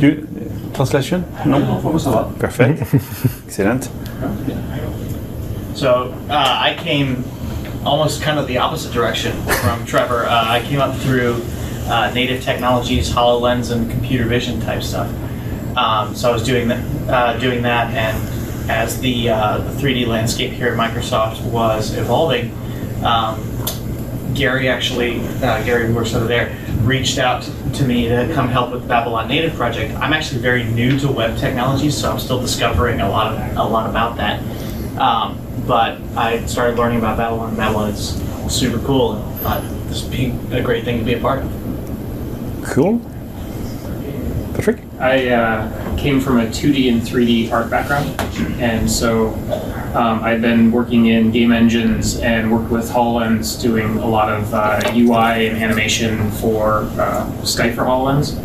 You- 0.00 0.26
translation? 0.74 1.24
No. 1.44 1.80
Perfect. 2.38 2.82
Excellent. 3.46 3.90
So 5.74 6.14
uh, 6.28 6.58
I 6.60 6.76
came 6.78 7.24
almost 7.84 8.22
kind 8.22 8.38
of 8.38 8.46
the 8.46 8.58
opposite 8.58 8.92
direction 8.92 9.32
from 9.62 9.84
Trevor. 9.86 10.24
Uh, 10.26 10.44
I 10.48 10.60
came 10.62 10.80
up 10.80 10.94
through 10.96 11.42
uh, 11.88 12.12
native 12.14 12.42
technologies, 12.42 13.10
Hololens, 13.10 13.70
and 13.70 13.90
computer 13.90 14.24
vision 14.24 14.60
type 14.60 14.82
stuff. 14.82 15.08
Um, 15.76 16.14
so 16.14 16.30
I 16.30 16.32
was 16.32 16.44
doing 16.44 16.68
that, 16.68 17.08
uh, 17.08 17.38
doing 17.38 17.62
that, 17.62 17.94
and 17.94 18.70
as 18.70 19.00
the, 19.00 19.30
uh, 19.30 19.58
the 19.58 19.80
3D 19.80 20.06
landscape 20.06 20.52
here 20.52 20.68
at 20.68 20.78
Microsoft 20.78 21.42
was 21.50 21.96
evolving, 21.96 22.52
um, 23.04 23.44
Gary 24.34 24.68
actually, 24.68 25.20
uh, 25.42 25.62
Gary 25.64 25.86
who 25.86 25.94
works 25.94 26.14
over 26.14 26.26
there, 26.26 26.56
reached 26.82 27.18
out 27.18 27.42
to 27.74 27.84
me 27.84 28.08
to 28.08 28.30
come 28.34 28.48
help 28.48 28.72
with 28.72 28.82
the 28.82 28.88
Babylon 28.88 29.28
Native 29.28 29.54
project. 29.54 29.94
I'm 29.94 30.12
actually 30.12 30.40
very 30.40 30.64
new 30.64 30.98
to 31.00 31.10
web 31.10 31.38
technologies, 31.38 31.96
so 31.96 32.12
I'm 32.12 32.18
still 32.18 32.40
discovering 32.40 33.00
a 33.00 33.08
lot 33.08 33.34
of 33.34 33.56
a 33.56 33.64
lot 33.64 33.88
about 33.88 34.16
that. 34.16 34.40
Um, 34.98 35.38
but 35.66 36.00
I 36.16 36.44
started 36.46 36.78
learning 36.78 36.98
about 36.98 37.18
Babylon. 37.18 37.48
And 37.48 37.56
Babylon 37.56 37.90
is 37.90 38.20
super 38.48 38.78
cool, 38.86 39.16
and 39.16 39.40
thought 39.40 39.62
this 39.88 40.02
would 40.02 40.12
be 40.12 40.34
a 40.50 40.62
great 40.62 40.84
thing 40.84 40.98
to 40.98 41.04
be 41.04 41.14
a 41.14 41.20
part 41.20 41.42
of. 41.42 41.57
Cool. 42.68 43.00
Patrick? 44.54 44.78
I 45.00 45.28
uh, 45.28 45.96
came 45.96 46.20
from 46.20 46.38
a 46.38 46.46
2D 46.46 46.92
and 46.92 47.00
3D 47.00 47.50
art 47.50 47.70
background, 47.70 48.08
and 48.60 48.90
so 48.90 49.28
um, 49.94 50.22
I've 50.22 50.42
been 50.42 50.70
working 50.70 51.06
in 51.06 51.30
game 51.30 51.52
engines 51.52 52.18
and 52.18 52.52
worked 52.52 52.70
with 52.70 52.90
HoloLens 52.90 53.60
doing 53.60 53.96
a 53.98 54.06
lot 54.06 54.30
of 54.30 54.52
uh, 54.52 54.80
UI 54.94 55.48
and 55.48 55.56
animation 55.56 56.30
for 56.32 56.80
uh, 56.98 57.26
Skype 57.42 57.74
for 57.74 57.82
HoloLens. 57.82 58.36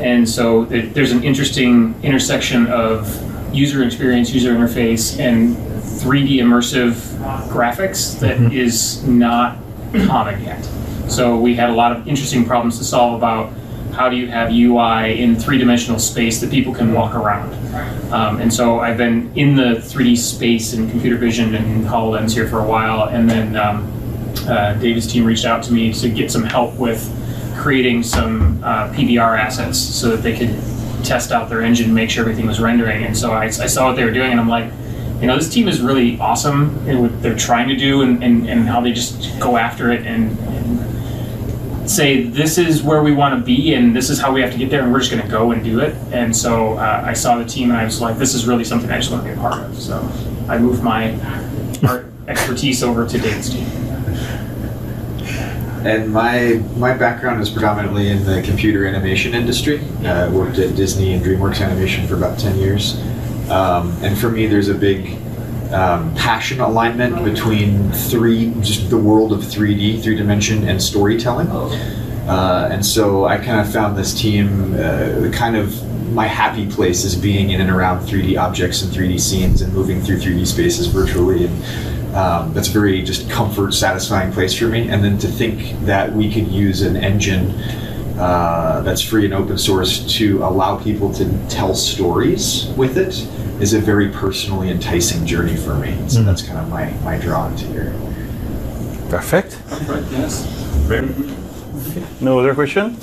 And 0.00 0.28
so 0.28 0.62
it, 0.64 0.94
there's 0.94 1.12
an 1.12 1.22
interesting 1.22 1.94
intersection 2.02 2.66
of 2.66 3.54
user 3.54 3.84
experience, 3.84 4.32
user 4.32 4.54
interface, 4.54 5.18
and 5.20 5.56
3D 5.56 6.36
immersive 6.36 6.94
graphics 7.48 8.18
that 8.20 8.40
is 8.52 9.06
not 9.06 9.58
common 10.06 10.42
yet. 10.42 10.64
So 11.08 11.38
we 11.38 11.54
had 11.54 11.70
a 11.70 11.74
lot 11.74 11.92
of 11.92 12.08
interesting 12.08 12.44
problems 12.44 12.78
to 12.78 12.84
solve 12.84 13.18
about 13.18 13.52
how 13.92 14.08
do 14.08 14.16
you 14.16 14.28
have 14.28 14.50
UI 14.52 15.20
in 15.20 15.36
three-dimensional 15.36 15.98
space 15.98 16.40
that 16.40 16.50
people 16.50 16.74
can 16.74 16.92
walk 16.92 17.14
around. 17.14 17.52
Um, 18.12 18.40
and 18.40 18.52
so 18.52 18.80
I've 18.80 18.96
been 18.96 19.30
in 19.36 19.54
the 19.54 19.80
3D 19.80 20.18
space 20.18 20.72
and 20.72 20.90
computer 20.90 21.16
vision 21.16 21.54
and 21.54 21.84
HoloLens 21.84 22.32
here 22.32 22.48
for 22.48 22.60
a 22.60 22.66
while, 22.66 23.08
and 23.08 23.28
then 23.28 23.56
um, 23.56 23.92
uh, 24.48 24.74
David's 24.74 25.06
team 25.06 25.24
reached 25.24 25.44
out 25.44 25.62
to 25.64 25.72
me 25.72 25.92
to 25.94 26.08
get 26.08 26.30
some 26.30 26.42
help 26.42 26.74
with 26.76 27.00
creating 27.56 28.02
some 28.02 28.62
uh, 28.64 28.88
PBR 28.92 29.38
assets 29.38 29.78
so 29.78 30.08
that 30.10 30.22
they 30.22 30.36
could 30.36 30.56
test 31.04 31.32
out 31.32 31.48
their 31.48 31.62
engine, 31.62 31.86
and 31.86 31.94
make 31.94 32.10
sure 32.10 32.22
everything 32.22 32.46
was 32.46 32.60
rendering. 32.60 33.04
And 33.04 33.16
so 33.16 33.32
I, 33.32 33.44
I 33.44 33.48
saw 33.50 33.88
what 33.88 33.96
they 33.96 34.04
were 34.04 34.10
doing, 34.10 34.32
and 34.32 34.40
I'm 34.40 34.48
like, 34.48 34.70
you 35.20 35.26
know, 35.26 35.36
this 35.36 35.52
team 35.52 35.68
is 35.68 35.80
really 35.80 36.18
awesome 36.18 36.88
in 36.88 37.02
what 37.02 37.22
they're 37.22 37.36
trying 37.36 37.68
to 37.68 37.76
do 37.76 38.02
and, 38.02 38.24
and, 38.24 38.48
and 38.48 38.66
how 38.66 38.80
they 38.80 38.92
just 38.92 39.38
go 39.38 39.58
after 39.58 39.90
it 39.90 40.06
and, 40.06 40.38
and 40.38 40.99
say, 41.90 42.22
this 42.22 42.56
is 42.56 42.82
where 42.82 43.02
we 43.02 43.12
want 43.12 43.38
to 43.38 43.44
be 43.44 43.74
and 43.74 43.94
this 43.94 44.10
is 44.10 44.20
how 44.20 44.32
we 44.32 44.40
have 44.40 44.52
to 44.52 44.58
get 44.58 44.70
there 44.70 44.82
and 44.82 44.92
we're 44.92 45.00
just 45.00 45.10
going 45.10 45.22
to 45.22 45.28
go 45.28 45.50
and 45.50 45.62
do 45.64 45.80
it. 45.80 45.94
And 46.12 46.34
so 46.34 46.74
uh, 46.74 47.02
I 47.04 47.12
saw 47.12 47.38
the 47.38 47.44
team 47.44 47.70
and 47.70 47.78
I 47.78 47.84
was 47.84 48.00
like, 48.00 48.16
this 48.16 48.34
is 48.34 48.46
really 48.46 48.64
something 48.64 48.90
I 48.90 48.96
just 48.98 49.10
want 49.10 49.24
to 49.24 49.30
be 49.30 49.36
a 49.36 49.40
part 49.40 49.62
of. 49.62 49.78
So 49.78 50.00
I 50.48 50.58
moved 50.58 50.82
my 50.82 51.18
art 51.86 52.06
expertise 52.28 52.82
over 52.82 53.06
to 53.06 53.18
David's 53.18 53.50
team. 53.50 53.66
And 55.82 56.12
my 56.12 56.62
my 56.76 56.92
background 56.92 57.40
is 57.40 57.48
predominantly 57.48 58.10
in 58.10 58.24
the 58.24 58.42
computer 58.42 58.86
animation 58.86 59.32
industry. 59.32 59.80
Uh, 60.04 60.26
I 60.26 60.28
worked 60.28 60.58
at 60.58 60.76
Disney 60.76 61.14
and 61.14 61.24
DreamWorks 61.24 61.62
Animation 61.62 62.06
for 62.06 62.16
about 62.16 62.38
ten 62.38 62.58
years, 62.58 63.00
um, 63.48 63.96
and 64.02 64.18
for 64.18 64.28
me, 64.28 64.46
there's 64.46 64.68
a 64.68 64.74
big 64.74 65.18
um, 65.72 66.14
passion 66.14 66.60
alignment 66.60 67.24
between 67.24 67.92
three, 67.92 68.52
just 68.60 68.90
the 68.90 68.98
world 68.98 69.32
of 69.32 69.40
3D, 69.40 70.02
three 70.02 70.16
dimension, 70.16 70.68
and 70.68 70.82
storytelling. 70.82 71.48
Uh, 71.48 72.68
and 72.70 72.84
so 72.84 73.24
I 73.24 73.38
kind 73.38 73.60
of 73.60 73.72
found 73.72 73.96
this 73.96 74.14
team 74.14 74.74
uh, 74.74 75.30
kind 75.32 75.56
of 75.56 75.86
my 76.12 76.26
happy 76.26 76.68
place 76.68 77.04
is 77.04 77.14
being 77.14 77.50
in 77.50 77.60
and 77.60 77.70
around 77.70 78.00
3D 78.00 78.36
objects 78.36 78.82
and 78.82 78.92
3D 78.92 79.20
scenes 79.20 79.62
and 79.62 79.72
moving 79.72 80.00
through 80.00 80.18
3D 80.18 80.46
spaces 80.46 80.86
virtually. 80.88 81.46
And 81.46 82.14
um, 82.14 82.52
that's 82.52 82.68
a 82.68 82.72
very 82.72 83.02
just 83.02 83.30
comfort, 83.30 83.72
satisfying 83.72 84.32
place 84.32 84.56
for 84.58 84.66
me. 84.66 84.88
And 84.88 85.04
then 85.04 85.18
to 85.18 85.28
think 85.28 85.78
that 85.86 86.12
we 86.12 86.32
could 86.32 86.48
use 86.48 86.82
an 86.82 86.96
engine 86.96 87.50
uh, 88.20 88.82
that's 88.82 89.00
free 89.00 89.24
and 89.24 89.32
open 89.32 89.56
source 89.56 90.06
to 90.18 90.44
allow 90.44 90.76
people 90.76 91.12
to 91.14 91.48
tell 91.48 91.74
stories 91.74 92.66
with 92.76 92.98
it 92.98 93.26
is 93.62 93.72
a 93.72 93.80
very 93.80 94.08
personally 94.10 94.68
enticing 94.70 95.26
journey 95.26 95.56
for 95.56 95.74
me. 95.74 95.96
So 96.08 96.22
that's 96.22 96.42
kind 96.42 96.58
of 96.58 96.68
my, 96.68 96.90
my 97.02 97.18
draw 97.18 97.48
into 97.48 97.66
here. 97.66 97.94
Perfect. 99.08 99.58
yes. 100.12 100.46
No 102.20 102.38
other 102.38 102.54
question? 102.54 102.96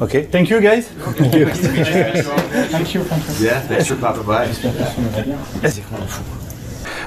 Okay, 0.00 0.26
thank 0.26 0.48
you 0.48 0.60
guys. 0.60 0.88
Thank 0.88 1.34
you. 1.34 1.46
Thank 1.46 2.94
you. 2.94 3.00
Yeah, 3.44 3.60
thanks 3.62 3.88
for 3.88 3.96
popping 3.96 4.22
by. 4.22 4.46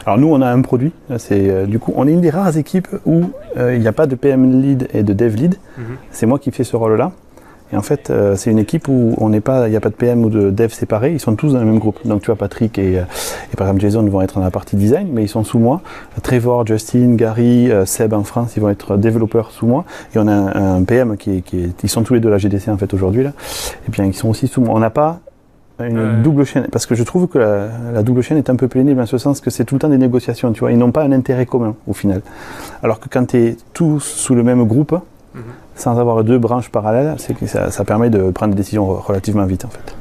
Alors 0.05 0.17
nous, 0.17 0.27
on 0.27 0.41
a 0.41 0.47
un 0.47 0.61
produit. 0.61 0.91
C'est 1.17 1.49
euh, 1.49 1.65
du 1.65 1.79
coup, 1.79 1.93
on 1.95 2.07
est 2.07 2.11
une 2.11 2.21
des 2.21 2.29
rares 2.29 2.57
équipes 2.57 2.87
où 3.05 3.31
euh, 3.57 3.75
il 3.75 3.81
n'y 3.81 3.87
a 3.87 3.93
pas 3.93 4.07
de 4.07 4.15
PM 4.15 4.61
lead 4.61 4.87
et 4.93 5.03
de 5.03 5.13
dev 5.13 5.35
lead. 5.35 5.55
C'est 6.11 6.25
moi 6.25 6.39
qui 6.39 6.51
fais 6.51 6.63
ce 6.63 6.75
rôle-là. 6.75 7.11
Et 7.73 7.77
en 7.77 7.81
fait, 7.81 8.09
euh, 8.09 8.35
c'est 8.35 8.51
une 8.51 8.59
équipe 8.59 8.89
où 8.89 9.15
on 9.17 9.29
n'est 9.29 9.39
pas, 9.39 9.67
il 9.67 9.71
n'y 9.71 9.77
a 9.77 9.79
pas 9.79 9.89
de 9.89 9.95
PM 9.95 10.25
ou 10.25 10.29
de 10.29 10.49
dev 10.49 10.69
séparés. 10.69 11.13
Ils 11.13 11.21
sont 11.21 11.35
tous 11.35 11.53
dans 11.53 11.59
le 11.59 11.65
même 11.65 11.79
groupe. 11.79 11.99
Donc 12.05 12.21
tu 12.21 12.25
vois, 12.25 12.35
Patrick 12.35 12.77
et, 12.77 12.95
et 12.95 13.55
par 13.57 13.67
exemple 13.67 13.81
Jason 13.81 14.03
vont 14.03 14.21
être 14.21 14.35
dans 14.35 14.43
la 14.43 14.51
partie 14.51 14.75
design, 14.75 15.07
mais 15.13 15.23
ils 15.23 15.29
sont 15.29 15.45
sous 15.45 15.59
moi. 15.59 15.81
Trevor, 16.21 16.67
Justin, 16.67 17.15
Gary, 17.15 17.71
euh, 17.71 17.85
Seb 17.85 18.13
en 18.13 18.23
France, 18.23 18.57
ils 18.57 18.59
vont 18.59 18.69
être 18.69 18.97
développeurs 18.97 19.51
sous 19.51 19.67
moi. 19.67 19.85
Et 20.13 20.19
on 20.19 20.27
a 20.27 20.33
un, 20.33 20.77
un 20.77 20.83
PM 20.83 21.15
qui 21.15 21.37
est, 21.37 21.41
qui 21.41 21.61
est, 21.61 21.83
ils 21.83 21.89
sont 21.89 22.03
tous 22.03 22.13
les 22.13 22.19
deux 22.19 22.27
à 22.27 22.31
la 22.31 22.37
GDC 22.39 22.67
en 22.67 22.77
fait 22.77 22.93
aujourd'hui 22.93 23.23
là. 23.23 23.31
Et 23.87 23.91
bien, 23.91 24.03
ils 24.03 24.13
sont 24.13 24.27
aussi 24.27 24.47
sous 24.47 24.59
moi. 24.59 24.75
On 24.75 24.79
n'a 24.79 24.89
pas 24.89 25.21
une 25.87 25.97
Ouais. 25.99 26.21
double 26.23 26.45
chaîne. 26.45 26.67
Parce 26.71 26.85
que 26.85 26.95
je 26.95 27.03
trouve 27.03 27.27
que 27.27 27.37
la, 27.37 27.67
la 27.93 28.03
double 28.03 28.21
chaîne 28.21 28.37
est 28.37 28.49
un 28.49 28.55
peu 28.55 28.67
pénible 28.67 28.99
en 29.01 29.05
ce 29.05 29.17
sens 29.17 29.41
que 29.41 29.49
c'est 29.49 29.65
tout 29.65 29.75
le 29.75 29.79
temps 29.79 29.89
des 29.89 29.97
négociations 29.97 30.51
tu 30.53 30.59
vois. 30.61 30.71
Ils 30.71 30.77
n'ont 30.77 30.91
pas 30.91 31.03
un 31.03 31.11
intérêt 31.11 31.45
commun 31.45 31.75
au 31.87 31.93
final. 31.93 32.21
Alors 32.83 32.99
que 32.99 33.07
quand 33.09 33.25
tu 33.27 33.37
es 33.37 33.57
tous 33.73 33.99
sous 33.99 34.35
le 34.35 34.43
même 34.43 34.65
groupe 34.65 34.95
sans 35.75 35.97
avoir 35.99 36.23
deux 36.25 36.37
branches 36.37 36.69
parallèles 36.69 37.15
c'est 37.17 37.33
que 37.33 37.45
ça, 37.47 37.71
ça 37.71 37.85
permet 37.85 38.09
de 38.09 38.31
prendre 38.31 38.53
des 38.53 38.57
décisions 38.57 38.85
re- 38.85 39.01
relativement 39.01 39.45
vite 39.45 39.63
en 39.65 39.69
fait. 39.69 39.95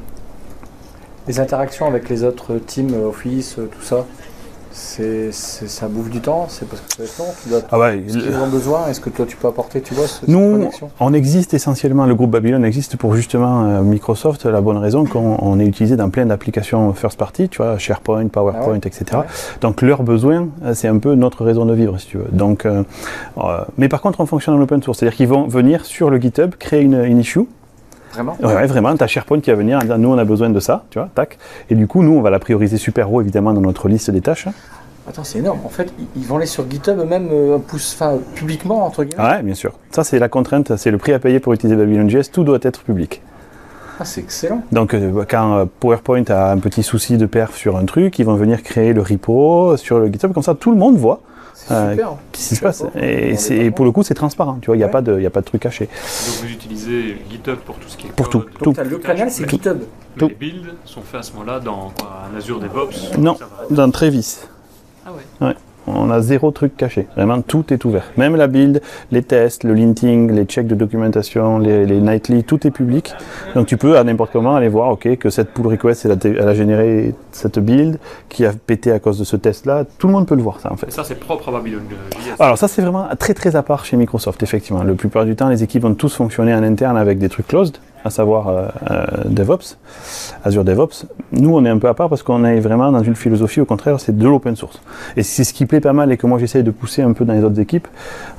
Les 1.27 1.39
interactions 1.39 1.85
avec 1.87 2.09
les 2.09 2.23
autres 2.23 2.55
teams, 2.65 2.93
euh, 2.93 3.07
Office, 3.07 3.55
euh, 3.59 3.67
tout 3.71 3.81
ça, 3.81 4.05
c'est, 4.71 5.31
ça 5.31 5.87
bouffe 5.87 6.09
du 6.09 6.19
temps 6.21 6.45
C'est 6.49 6.67
parce 6.67 6.81
que 6.81 7.05
ça 7.05 7.23
long 7.23 7.29
Tu 7.43 7.49
dois 7.49 7.61
ah 7.71 7.79
ouais 7.79 8.03
ce 8.07 8.17
qu'ils 8.17 8.35
ont 8.35 8.47
besoin 8.47 8.87
Est-ce 8.87 8.99
que 8.99 9.09
toi 9.09 9.25
tu 9.27 9.37
peux 9.37 9.47
apporter, 9.47 9.81
tu 9.81 9.93
vois, 9.93 10.07
ce, 10.07 10.25
Nous, 10.27 10.69
on 10.99 11.13
existe 11.13 11.53
essentiellement, 11.53 12.05
le 12.05 12.15
groupe 12.15 12.31
Babylon 12.31 12.63
existe 12.63 12.95
pour 12.97 13.15
justement 13.15 13.65
euh, 13.65 13.81
Microsoft, 13.81 14.45
la 14.45 14.61
bonne 14.61 14.77
raison 14.77 15.05
qu'on 15.05 15.37
on 15.39 15.59
est 15.59 15.65
utilisé 15.65 15.95
dans 15.95 16.09
plein 16.09 16.25
d'applications 16.25 16.93
first 16.93 17.17
party, 17.17 17.49
tu 17.49 17.57
vois, 17.57 17.77
SharePoint, 17.77 18.27
PowerPoint, 18.27 18.61
Ah 18.65 18.69
ouais. 18.71 18.77
etc. 18.77 19.05
Ouais. 19.13 19.23
Donc 19.61 19.81
leurs 19.81 20.03
besoins, 20.03 20.47
euh, 20.63 20.73
c'est 20.73 20.87
un 20.87 20.97
peu 20.97 21.15
notre 21.15 21.43
raison 21.43 21.65
de 21.65 21.73
vivre, 21.73 21.97
si 21.97 22.07
tu 22.07 22.17
veux. 22.17 22.27
Donc, 22.31 22.65
euh, 22.65 22.83
euh, 23.37 23.63
mais 23.77 23.89
par 23.89 24.01
contre, 24.01 24.19
on 24.21 24.25
fonctionne 24.25 24.55
en 24.55 24.61
open 24.61 24.81
source, 24.81 24.99
c'est-à-dire 24.99 25.17
qu'ils 25.17 25.27
vont 25.27 25.47
venir 25.47 25.85
sur 25.85 26.09
le 26.09 26.17
GitHub, 26.19 26.55
créer 26.55 26.81
une, 26.81 27.03
une 27.03 27.19
issue. 27.19 27.41
Vraiment 28.13 28.37
Ouais, 28.41 28.53
ouais, 28.55 28.67
vraiment, 28.67 28.95
tu 28.95 29.03
as 29.03 29.07
SharePoint 29.07 29.39
qui 29.39 29.49
va 29.51 29.55
venir 29.55 29.77
en 29.77 29.81
disant 29.81 29.97
nous 29.97 30.09
on 30.09 30.17
a 30.17 30.25
besoin 30.25 30.49
de 30.49 30.59
ça, 30.59 30.83
tu 30.89 30.99
vois, 30.99 31.09
tac. 31.13 31.37
Et 31.69 31.75
du 31.75 31.87
coup, 31.87 32.03
nous 32.03 32.13
on 32.13 32.21
va 32.21 32.29
la 32.29 32.39
prioriser 32.39 32.77
super 32.77 33.11
haut 33.11 33.21
évidemment 33.21 33.53
dans 33.53 33.61
notre 33.61 33.87
liste 33.87 34.11
des 34.11 34.21
tâches. 34.21 34.47
Attends, 35.09 35.23
c'est 35.23 35.39
énorme. 35.39 35.59
En 35.65 35.69
fait, 35.69 35.91
ils- 36.15 36.25
vont 36.25 36.37
aller 36.37 36.45
sur 36.45 36.69
GitHub 36.69 36.99
eux-mêmes, 36.99 37.29
euh, 37.31 37.57
publiquement, 38.35 38.85
entre 38.85 39.03
guillemets. 39.03 39.23
Ouais, 39.23 39.41
bien 39.41 39.55
sûr. 39.55 39.73
Ça, 39.89 40.03
c'est 40.03 40.19
la 40.19 40.29
contrainte, 40.29 40.75
c'est 40.77 40.91
le 40.91 40.97
prix 40.99 41.11
à 41.13 41.19
payer 41.19 41.39
pour 41.39 41.53
utiliser 41.53 41.75
Babylon.js, 41.75 42.29
tout 42.31 42.43
doit 42.43 42.59
être 42.61 42.83
public. 42.83 43.21
Ah, 43.99 44.05
c'est 44.05 44.21
excellent. 44.21 44.61
Donc 44.71 44.93
euh, 44.93 45.25
quand 45.29 45.57
euh, 45.57 45.65
PowerPoint 45.79 46.23
a 46.29 46.51
un 46.51 46.57
petit 46.57 46.81
souci 46.83 47.17
de 47.17 47.25
perf 47.25 47.55
sur 47.55 47.77
un 47.77 47.85
truc, 47.85 48.17
ils 48.19 48.25
vont 48.25 48.35
venir 48.35 48.63
créer 48.63 48.93
le 48.93 49.01
repo 49.01 49.75
sur 49.77 49.99
le 49.99 50.07
GitHub, 50.07 50.33
comme 50.33 50.41
ça 50.43 50.55
tout 50.55 50.71
le 50.71 50.77
monde 50.77 50.97
voit 50.97 51.21
euh, 51.71 51.91
super. 51.91 52.09
ce 52.33 52.37
qui 52.49 52.55
se 52.55 52.61
passe. 52.61 52.83
Et, 52.95 53.71
pour 53.71 53.85
le 53.85 53.91
coup, 53.91 54.03
c'est 54.03 54.13
transparent, 54.13 54.57
tu 54.61 54.67
vois, 54.67 54.75
il 54.75 54.79
n'y 54.79 54.83
a, 54.83 54.87
Ouais. 54.87 54.91
pas 54.91 55.01
de- 55.01 55.17
il 55.17 55.23
y 55.23 55.25
a 55.25 55.29
pas 55.29 55.41
de 55.41 55.45
truc 55.45 55.61
caché. 55.61 55.85
Donc 55.85 56.35
vous 56.43 56.51
utilisez 56.51 57.17
GitHub 57.29 57.57
pour 57.59 57.75
tout 57.77 57.87
ce 57.87 57.97
qui 57.97 58.07
est 58.07 58.11
Pour 58.11 58.29
code. 58.29 58.45
tout, 58.57 58.63
Donc, 58.65 58.75
t'as 58.75 58.83
le 58.83 58.97
canal, 58.97 59.29
c'est 59.31 59.49
GitHub. 59.49 59.79
tout. 60.17 60.27
Les 60.27 60.35
builds 60.35 60.73
sont 60.85 61.01
faits 61.01 61.19
à 61.19 61.23
ce 61.23 61.31
moment-là 61.33 61.59
dans 61.59 61.91
quoi, 61.97 62.23
un 62.33 62.37
Azure 62.37 62.59
DevOps 62.59 63.17
Non, 63.17 63.37
dans 63.69 63.89
Trevis. 63.91 64.39
Ah 65.05 65.11
ouais. 65.41 65.55
On 65.87 66.09
a 66.11 66.21
zéro 66.21 66.51
truc 66.51 66.77
caché. 66.77 67.07
Vraiment, 67.15 67.41
tout 67.41 67.73
est 67.73 67.83
ouvert. 67.85 68.11
Même 68.17 68.35
la 68.35 68.47
build, 68.47 68.81
les 69.11 69.23
tests, 69.23 69.63
le 69.63 69.73
linting, 69.73 70.31
les 70.31 70.45
checks 70.45 70.67
de 70.67 70.75
documentation, 70.75 71.57
les, 71.59 71.85
les 71.85 71.99
nightly, 71.99 72.43
tout 72.43 72.65
est 72.67 72.71
public. 72.71 73.13
Donc 73.55 73.67
tu 73.67 73.77
peux 73.77 73.97
à 73.97 74.03
n'importe 74.03 74.31
comment 74.31 74.55
aller 74.55 74.69
voir, 74.69 74.89
ok, 74.89 75.17
que 75.17 75.29
cette 75.29 75.51
pull 75.51 75.67
request, 75.67 76.05
elle 76.05 76.11
a, 76.11 76.15
elle 76.23 76.47
a 76.47 76.53
généré 76.53 77.15
cette 77.31 77.59
build 77.59 77.97
qui 78.29 78.45
a 78.45 78.51
pété 78.53 78.91
à 78.91 78.99
cause 78.99 79.17
de 79.17 79.23
ce 79.23 79.35
test-là. 79.35 79.85
Tout 79.97 80.07
le 80.07 80.13
monde 80.13 80.27
peut 80.27 80.35
le 80.35 80.43
voir, 80.43 80.59
ça 80.59 80.71
en 80.71 80.75
fait. 80.75 80.87
Et 80.87 80.91
ça 80.91 81.03
c'est 81.03 81.19
propre 81.19 81.49
à 81.49 81.51
Babylon. 81.51 81.81
Alors 82.39 82.57
ça 82.57 82.67
c'est 82.67 82.81
vraiment 82.81 83.07
très 83.17 83.33
très 83.33 83.55
à 83.55 83.63
part 83.63 83.85
chez 83.85 83.97
Microsoft 83.97 84.43
effectivement. 84.43 84.83
La 84.83 84.93
plupart 84.93 85.25
du 85.25 85.35
temps 85.35 85.49
les 85.49 85.63
équipes 85.63 85.83
vont 85.83 85.93
tous 85.93 86.13
fonctionner 86.13 86.53
en 86.53 86.63
interne 86.63 86.97
avec 86.97 87.17
des 87.17 87.29
trucs 87.29 87.47
closed, 87.47 87.77
à 88.03 88.09
savoir 88.09 88.47
euh, 88.47 88.65
euh, 88.89 89.05
DevOps, 89.25 89.77
Azure 90.43 90.63
DevOps. 90.63 91.05
Nous 91.31 91.53
on 91.55 91.63
est 91.65 91.69
un 91.69 91.77
peu 91.77 91.87
à 91.87 91.93
part 91.93 92.09
parce 92.09 92.23
qu'on 92.23 92.43
est 92.45 92.59
vraiment 92.59 92.91
dans 92.91 93.03
une 93.03 93.15
philosophie 93.15 93.61
au 93.61 93.65
contraire 93.65 93.99
c'est 93.99 94.17
de 94.17 94.27
l'open 94.27 94.55
source. 94.55 94.81
Et 95.17 95.23
c'est 95.23 95.43
ce 95.43 95.53
qui 95.53 95.65
plaît 95.65 95.81
pas 95.81 95.93
mal 95.93 96.11
et 96.11 96.17
que 96.17 96.27
moi 96.27 96.39
j'essaye 96.39 96.63
de 96.63 96.71
pousser 96.71 97.01
un 97.01 97.13
peu 97.13 97.25
dans 97.25 97.33
les 97.33 97.43
autres 97.43 97.59
équipes 97.59 97.87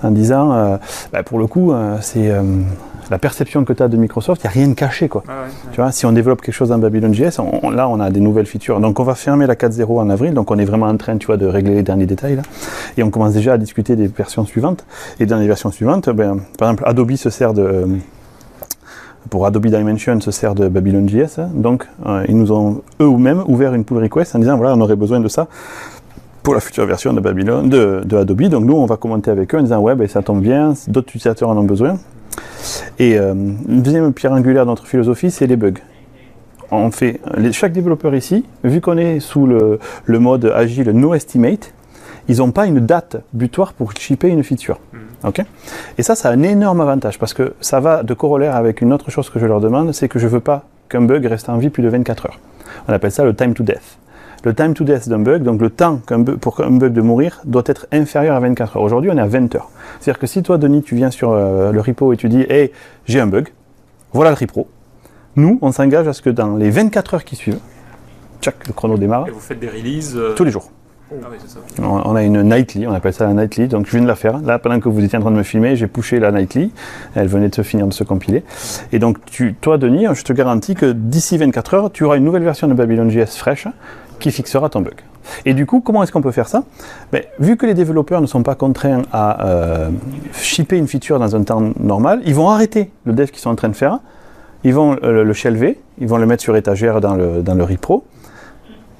en 0.02 0.10
disant 0.10 0.52
euh, 0.52 0.76
bah, 1.12 1.22
pour 1.22 1.38
le 1.38 1.46
coup 1.46 1.72
euh, 1.72 1.96
c'est 2.00 2.30
euh, 2.30 2.42
la 3.10 3.18
perception 3.18 3.64
que 3.64 3.72
tu 3.74 3.82
as 3.82 3.88
de 3.88 3.96
Microsoft, 3.98 4.42
il 4.42 4.46
n'y 4.46 4.48
a 4.48 4.52
rien 4.52 4.68
de 4.68 4.74
caché 4.74 5.08
quoi. 5.08 5.22
Ah 5.28 5.32
ouais. 5.44 5.50
Tu 5.72 5.80
vois, 5.80 5.92
si 5.92 6.06
on 6.06 6.12
développe 6.12 6.40
quelque 6.40 6.54
chose 6.54 6.70
dans 6.70 6.78
Babylon.js, 6.78 7.40
on- 7.40 7.60
on- 7.66 7.70
là, 7.70 7.86
on 7.88 8.00
a 8.00 8.08
des 8.10 8.20
nouvelles 8.20 8.46
features. 8.46 8.80
Donc, 8.80 9.00
on 9.00 9.02
va 9.04 9.14
fermer 9.14 9.46
la 9.46 9.54
4.0 9.54 10.00
en 10.00 10.08
avril. 10.08 10.32
Donc, 10.32 10.50
on 10.50 10.58
est 10.58 10.64
vraiment 10.64 10.86
en 10.86 10.96
train, 10.96 11.18
tu 11.18 11.26
vois, 11.26 11.36
de 11.36 11.44
régler 11.46 11.74
les 11.74 11.82
derniers 11.82 12.06
détails 12.06 12.36
là. 12.36 12.42
Et 12.96 13.02
on 13.02 13.10
commence 13.10 13.34
déjà 13.34 13.54
à 13.54 13.58
discuter 13.58 13.96
des 13.96 14.06
versions 14.06 14.46
suivantes. 14.46 14.86
Et 15.20 15.26
dans 15.26 15.36
les 15.36 15.46
versions 15.46 15.70
suivantes, 15.70 16.08
ben, 16.08 16.38
par 16.58 16.70
exemple, 16.70 16.84
Adobe 16.86 17.12
se 17.16 17.28
sert 17.28 17.52
de 17.52 17.62
euh, 17.62 17.86
pour 19.30 19.46
Adobe 19.46 19.66
Dimension 19.66 20.20
se 20.20 20.30
sert 20.30 20.54
de 20.54 20.68
Babylon.js. 20.68 21.38
hein. 21.38 21.48
Donc, 21.54 21.86
euh, 22.06 22.24
ils 22.28 22.36
nous 22.36 22.52
ont 22.52 22.82
eux-mêmes 23.00 23.42
ouvert 23.46 23.74
une 23.74 23.84
pull 23.84 23.98
request 23.98 24.34
en 24.34 24.38
disant 24.38 24.56
voilà, 24.56 24.74
on 24.74 24.80
aurait 24.80 24.96
besoin 24.96 25.20
de 25.20 25.28
ça 25.28 25.48
pour 26.42 26.54
la 26.54 26.60
future 26.60 26.86
version 26.86 27.12
de 27.12 27.20
Babylon, 27.20 27.62
de, 27.68 28.16
Adobe. 28.16 28.42
Donc, 28.42 28.64
nous, 28.64 28.74
on 28.74 28.86
va 28.86 28.96
commenter 28.96 29.30
avec 29.30 29.54
eux 29.54 29.58
en 29.58 29.62
disant 29.62 29.80
ouais, 29.80 29.94
ben, 29.94 30.08
ça 30.08 30.22
tombe 30.22 30.40
bien, 30.40 30.74
d'autres 30.88 31.08
utilisateurs 31.08 31.48
en 31.48 31.56
ont 31.56 31.64
besoin. 31.64 31.98
Et 32.98 33.18
euh, 33.18 33.32
une 33.32 33.82
deuxième 33.82 34.12
pierre 34.12 34.32
angulaire 34.32 34.64
de 34.64 34.70
notre 34.70 34.86
philosophie, 34.86 35.30
c'est 35.30 35.46
les 35.46 35.56
bugs. 35.56 35.80
On 36.70 36.90
fait, 36.90 37.20
chaque 37.52 37.72
développeur 37.72 38.14
ici, 38.14 38.44
vu 38.64 38.80
qu'on 38.80 38.96
est 38.96 39.20
sous 39.20 39.46
le, 39.46 39.78
le 40.06 40.18
mode 40.18 40.50
agile 40.54 40.90
no 40.90 41.12
estimate, 41.14 41.74
ils 42.28 42.38
n'ont 42.38 42.50
pas 42.50 42.66
une 42.66 42.80
date 42.80 43.16
butoir 43.32 43.72
pour 43.74 43.92
shipper 43.92 44.28
une 44.28 44.42
feature. 44.42 44.78
Ok 45.24 45.40
Et 45.98 46.02
ça, 46.02 46.14
ça 46.14 46.28
a 46.30 46.32
un 46.32 46.42
énorme 46.42 46.80
avantage 46.80 47.18
parce 47.18 47.34
que 47.34 47.54
ça 47.60 47.80
va 47.80 48.02
de 48.02 48.14
corollaire 48.14 48.56
avec 48.56 48.80
une 48.80 48.92
autre 48.92 49.10
chose 49.10 49.30
que 49.30 49.38
je 49.38 49.46
leur 49.46 49.60
demande, 49.60 49.92
c'est 49.92 50.08
que 50.08 50.18
je 50.18 50.26
ne 50.26 50.30
veux 50.30 50.40
pas 50.40 50.64
qu'un 50.88 51.02
bug 51.02 51.24
reste 51.26 51.48
en 51.48 51.58
vie 51.58 51.70
plus 51.70 51.82
de 51.82 51.88
24 51.88 52.26
heures. 52.26 52.40
On 52.88 52.92
appelle 52.92 53.12
ça 53.12 53.24
le 53.24 53.34
time 53.34 53.54
to 53.54 53.62
death. 53.62 53.98
Le 54.44 54.52
time 54.54 54.74
to 54.74 54.82
death 54.82 55.08
d'un 55.08 55.20
bug, 55.20 55.42
donc 55.44 55.60
le 55.60 55.70
temps 55.70 56.00
bug- 56.08 56.36
pour 56.36 56.56
qu'un 56.56 56.70
bug 56.72 56.92
de 56.92 57.00
mourir, 57.00 57.40
doit 57.44 57.62
être 57.66 57.86
inférieur 57.92 58.34
à 58.34 58.40
24 58.40 58.76
heures. 58.76 58.82
Aujourd'hui, 58.82 59.08
on 59.12 59.16
est 59.16 59.20
à 59.20 59.26
20 59.26 59.54
heures. 59.54 59.70
C'est-à-dire 60.00 60.18
que 60.18 60.26
si 60.26 60.42
toi, 60.42 60.58
Denis, 60.58 60.82
tu 60.82 60.96
viens 60.96 61.12
sur 61.12 61.30
euh, 61.30 61.70
le 61.70 61.80
repo 61.80 62.12
et 62.12 62.16
tu 62.16 62.28
dis 62.28 62.44
Hey, 62.50 62.72
j'ai 63.06 63.20
un 63.20 63.28
bug, 63.28 63.48
voilà 64.12 64.30
le 64.30 64.36
repo. 64.36 64.66
Nous, 65.36 65.58
on 65.62 65.70
s'engage 65.70 66.08
à 66.08 66.12
ce 66.12 66.20
que 66.22 66.30
dans 66.30 66.56
les 66.56 66.70
24 66.70 67.14
heures 67.14 67.24
qui 67.24 67.36
suivent, 67.36 67.60
tchac, 68.40 68.66
le 68.66 68.72
chrono 68.72 68.96
démarre, 68.98 69.28
Et 69.28 69.30
vous 69.30 69.38
faites 69.40 69.60
des 69.60 69.68
releases 69.68 70.16
euh, 70.16 70.34
tous 70.34 70.42
les 70.44 70.50
jours. 70.50 70.70
Ah. 71.78 71.82
On 71.82 72.14
a 72.16 72.22
une 72.22 72.42
nightly, 72.42 72.86
on 72.86 72.92
appelle 72.92 73.12
ça 73.12 73.26
la 73.26 73.34
nightly. 73.34 73.68
Donc 73.68 73.86
je 73.86 73.92
viens 73.92 74.02
de 74.02 74.06
la 74.06 74.14
faire. 74.14 74.38
Là, 74.38 74.58
pendant 74.58 74.80
que 74.80 74.88
vous 74.88 75.02
étiez 75.02 75.18
en 75.18 75.22
train 75.22 75.30
de 75.30 75.36
me 75.36 75.42
filmer, 75.42 75.76
j'ai 75.76 75.86
pushé 75.86 76.18
la 76.18 76.32
nightly. 76.32 76.72
Elle 77.14 77.28
venait 77.28 77.48
de 77.48 77.54
se 77.54 77.62
finir 77.62 77.86
de 77.86 77.92
se 77.92 78.04
compiler. 78.04 78.44
Et 78.92 78.98
donc 78.98 79.24
tu, 79.24 79.54
toi, 79.54 79.78
Denis, 79.78 80.06
je 80.14 80.22
te 80.22 80.32
garantis 80.32 80.74
que 80.74 80.92
d'ici 80.92 81.38
24 81.38 81.74
heures, 81.74 81.92
tu 81.92 82.04
auras 82.04 82.16
une 82.16 82.24
nouvelle 82.24 82.44
version 82.44 82.68
de 82.68 82.74
Babylon.js 82.74 83.36
fraîche 83.36 83.68
qui 84.18 84.30
fixera 84.30 84.68
ton 84.68 84.80
bug. 84.80 84.94
Et 85.44 85.54
du 85.54 85.66
coup, 85.66 85.80
comment 85.80 86.02
est-ce 86.02 86.12
qu'on 86.12 86.22
peut 86.22 86.32
faire 86.32 86.48
ça? 86.48 86.64
Ben, 87.12 87.22
Vu 87.38 87.56
que 87.56 87.66
les 87.66 87.74
développeurs 87.74 88.20
ne 88.20 88.26
sont 88.26 88.42
pas 88.42 88.54
contraints 88.54 89.02
à 89.12 89.46
euh, 89.46 89.90
shipper 90.32 90.78
une 90.78 90.88
feature 90.88 91.18
dans 91.18 91.36
un 91.36 91.42
temps 91.42 91.72
normal, 91.78 92.20
ils 92.24 92.34
vont 92.34 92.48
arrêter 92.48 92.90
le 93.04 93.12
dev 93.12 93.26
qu'ils 93.26 93.40
sont 93.40 93.50
en 93.50 93.56
train 93.56 93.68
de 93.68 93.76
faire, 93.76 94.00
ils 94.64 94.74
vont 94.74 94.96
euh, 95.02 95.24
le 95.24 95.32
shelver, 95.32 95.78
ils 95.98 96.08
vont 96.08 96.18
le 96.18 96.26
mettre 96.26 96.42
sur 96.42 96.56
étagère 96.56 97.00
dans 97.00 97.14
le, 97.14 97.42
dans 97.42 97.54
le 97.54 97.64
repro, 97.64 98.04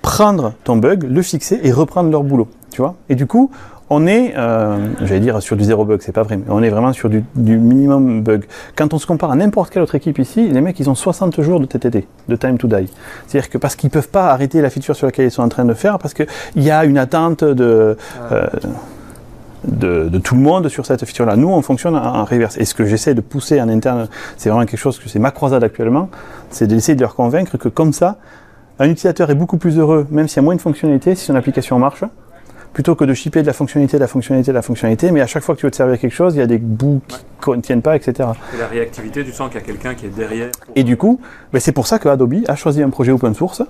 prendre 0.02 0.52
ton 0.64 0.76
bug, 0.76 1.04
le 1.04 1.22
fixer 1.22 1.60
et 1.62 1.72
reprendre 1.72 2.10
leur 2.10 2.24
boulot. 2.24 2.48
Tu 2.70 2.80
vois 2.80 2.96
Et 3.08 3.14
du 3.14 3.26
coup, 3.26 3.50
on 3.94 4.06
est, 4.06 4.34
euh, 4.36 4.88
j'allais 5.02 5.20
dire 5.20 5.42
sur 5.42 5.56
du 5.56 5.64
zéro 5.64 5.84
bug, 5.84 6.00
c'est 6.02 6.12
pas 6.12 6.22
vrai, 6.22 6.38
mais 6.38 6.44
on 6.48 6.62
est 6.62 6.70
vraiment 6.70 6.92
sur 6.92 7.10
du, 7.10 7.24
du 7.34 7.58
minimum 7.58 8.22
bug. 8.22 8.44
Quand 8.74 8.94
on 8.94 8.98
se 8.98 9.06
compare 9.06 9.30
à 9.30 9.36
n'importe 9.36 9.70
quelle 9.70 9.82
autre 9.82 9.94
équipe 9.94 10.18
ici, 10.18 10.48
les 10.48 10.60
mecs 10.60 10.80
ils 10.80 10.88
ont 10.88 10.94
60 10.94 11.40
jours 11.42 11.60
de 11.60 11.66
TTD, 11.66 12.06
de 12.28 12.36
time 12.36 12.56
to 12.56 12.68
die. 12.68 12.88
C'est-à-dire 13.26 13.50
que 13.50 13.58
parce 13.58 13.76
qu'ils 13.76 13.90
peuvent 13.90 14.08
pas 14.08 14.30
arrêter 14.30 14.62
la 14.62 14.70
feature 14.70 14.96
sur 14.96 15.06
laquelle 15.06 15.26
ils 15.26 15.30
sont 15.30 15.42
en 15.42 15.48
train 15.48 15.66
de 15.66 15.74
faire, 15.74 15.98
parce 15.98 16.14
qu'il 16.14 16.26
y 16.56 16.70
a 16.70 16.84
une 16.86 16.96
attente 16.96 17.44
de, 17.44 17.98
euh, 18.32 18.46
de, 19.68 20.08
de 20.08 20.18
tout 20.18 20.34
le 20.36 20.40
monde 20.40 20.68
sur 20.68 20.86
cette 20.86 21.04
feature-là. 21.04 21.36
Nous, 21.36 21.48
on 21.48 21.60
fonctionne 21.60 21.94
en, 21.94 22.16
en 22.16 22.24
reverse. 22.24 22.56
Et 22.56 22.64
ce 22.64 22.74
que 22.74 22.86
j'essaie 22.86 23.14
de 23.14 23.20
pousser 23.20 23.60
en 23.60 23.68
interne, 23.68 24.08
c'est 24.38 24.48
vraiment 24.48 24.64
quelque 24.64 24.80
chose 24.80 24.98
que 24.98 25.08
c'est 25.08 25.18
ma 25.18 25.32
croisade 25.32 25.62
actuellement, 25.64 26.08
c'est 26.50 26.66
d'essayer 26.66 26.94
de 26.94 27.02
leur 27.02 27.14
convaincre 27.14 27.58
que 27.58 27.68
comme 27.68 27.92
ça, 27.92 28.16
un 28.82 28.90
utilisateur 28.90 29.30
est 29.30 29.36
beaucoup 29.36 29.58
plus 29.58 29.78
heureux, 29.78 30.08
même 30.10 30.26
s'il 30.26 30.36
y 30.36 30.38
a 30.40 30.42
moins 30.42 30.56
de 30.56 30.60
fonctionnalités, 30.60 31.14
si 31.14 31.24
son 31.24 31.36
application 31.36 31.78
marche, 31.78 32.02
plutôt 32.72 32.96
que 32.96 33.04
de 33.04 33.14
shipper 33.14 33.42
de 33.42 33.46
la 33.46 33.52
fonctionnalité, 33.52 33.96
de 33.96 34.02
la 34.02 34.08
fonctionnalité, 34.08 34.50
de 34.50 34.56
la 34.56 34.62
fonctionnalité, 34.62 35.12
mais 35.12 35.20
à 35.20 35.28
chaque 35.28 35.44
fois 35.44 35.54
que 35.54 35.60
tu 35.60 35.66
veux 35.66 35.70
te 35.70 35.76
servir 35.76 36.00
quelque 36.00 36.12
chose, 36.12 36.34
il 36.34 36.38
y 36.38 36.42
a 36.42 36.46
des 36.46 36.58
bouts 36.58 37.00
qui 37.44 37.50
ne 37.50 37.60
tiennent 37.60 37.82
pas, 37.82 37.94
etc. 37.94 38.30
Et 38.52 38.58
la 38.58 38.66
réactivité, 38.66 39.24
tu 39.24 39.30
sens 39.30 39.50
qu'il 39.50 39.60
y 39.60 39.62
a 39.62 39.66
quelqu'un 39.66 39.94
qui 39.94 40.06
est 40.06 40.08
derrière. 40.16 40.50
Et 40.74 40.82
du 40.82 40.96
coup, 40.96 41.20
ben 41.52 41.60
c'est 41.60 41.70
pour 41.70 41.86
ça 41.86 42.00
que 42.00 42.08
Adobe 42.08 42.42
a 42.48 42.56
choisi 42.56 42.82
un 42.82 42.90
projet 42.90 43.12
open 43.12 43.34
source 43.34 43.62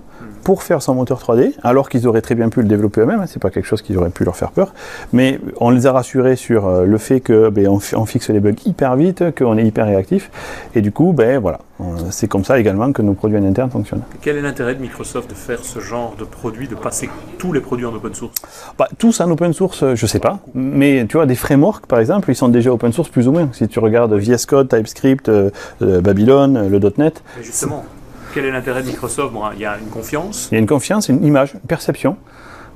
pour 0.44 0.62
faire 0.62 0.82
son 0.82 0.94
moteur 0.94 1.20
3D, 1.20 1.54
alors 1.62 1.88
qu'ils 1.88 2.06
auraient 2.06 2.20
très 2.22 2.34
bien 2.34 2.48
pu 2.48 2.62
le 2.62 2.68
développer 2.68 3.00
eux-mêmes, 3.02 3.20
hein, 3.20 3.26
c'est 3.26 3.40
pas 3.42 3.50
quelque 3.50 3.66
chose 3.66 3.82
qui 3.82 3.96
aurait 3.96 4.10
pu 4.10 4.24
leur 4.24 4.36
faire 4.36 4.50
peur, 4.50 4.74
mais 5.12 5.40
on 5.60 5.70
les 5.70 5.86
a 5.86 5.92
rassurés 5.92 6.36
sur 6.36 6.66
euh, 6.66 6.84
le 6.84 6.98
fait 6.98 7.20
que 7.20 7.48
ben, 7.48 7.68
on, 7.68 7.78
fi- 7.78 7.96
on 7.96 8.04
fixe 8.06 8.28
les 8.30 8.40
bugs 8.40 8.52
hyper 8.66 8.96
vite, 8.96 9.34
qu'on 9.36 9.56
est 9.58 9.64
hyper 9.64 9.86
réactif, 9.86 10.30
et 10.74 10.80
du 10.80 10.92
coup, 10.92 11.12
ben 11.12 11.38
voilà, 11.38 11.58
Euh, 11.80 11.84
c'est 12.10 12.28
comme 12.28 12.44
ça 12.44 12.60
également 12.60 12.92
que 12.92 13.02
nos 13.02 13.14
produits 13.14 13.38
en 13.38 13.44
interne 13.44 13.68
fonctionnent. 13.70 14.04
Quel 14.20 14.36
est 14.36 14.42
l'intérêt 14.42 14.76
de 14.76 14.80
Microsoft 14.80 15.28
de 15.30 15.34
faire 15.34 15.58
ce 15.64 15.80
genre 15.80 16.14
de 16.16 16.24
produit, 16.24 16.68
de 16.68 16.76
passer 16.76 17.08
tous 17.38 17.52
les 17.52 17.60
produits 17.60 17.86
en 17.86 17.94
open 17.94 18.14
source? 18.14 18.34
Bah, 18.78 18.86
tous 18.98 19.20
en 19.20 19.28
open 19.30 19.52
source, 19.52 19.82
euh, 19.82 19.96
je 19.96 20.06
sais 20.06 20.20
pas. 20.20 20.38
Mais 20.54 21.04
tu 21.08 21.16
vois, 21.16 21.26
des 21.26 21.34
frameworks, 21.34 21.86
par 21.86 21.98
exemple, 21.98 22.30
ils 22.30 22.36
sont 22.36 22.48
déjà 22.50 22.70
open 22.72 22.92
source 22.92 23.08
plus 23.08 23.26
ou 23.26 23.32
moins. 23.32 23.48
Si 23.52 23.66
tu 23.66 23.80
regardes 23.80 24.12
VS 24.14 24.46
Code, 24.46 24.68
TypeScript, 24.68 25.28
euh, 25.28 25.50
Babylon, 25.80 26.68
le 26.70 26.78
.NET, 26.98 27.22
Mais 27.36 27.42
justement, 27.42 27.84
quel 28.32 28.44
est 28.46 28.50
l'intérêt 28.50 28.82
de 28.82 28.86
Microsoft 28.88 29.32
Bon, 29.32 29.42
Il 29.54 29.60
y 29.60 29.66
a 29.66 29.76
une 29.78 29.88
confiance. 29.88 30.48
il 30.50 30.54
y 30.54 30.58
a 30.58 30.60
une 30.60 30.66
confiance, 30.66 31.08
une 31.08 31.24
image, 31.24 31.54
une 31.54 31.60
perception. 31.60 32.16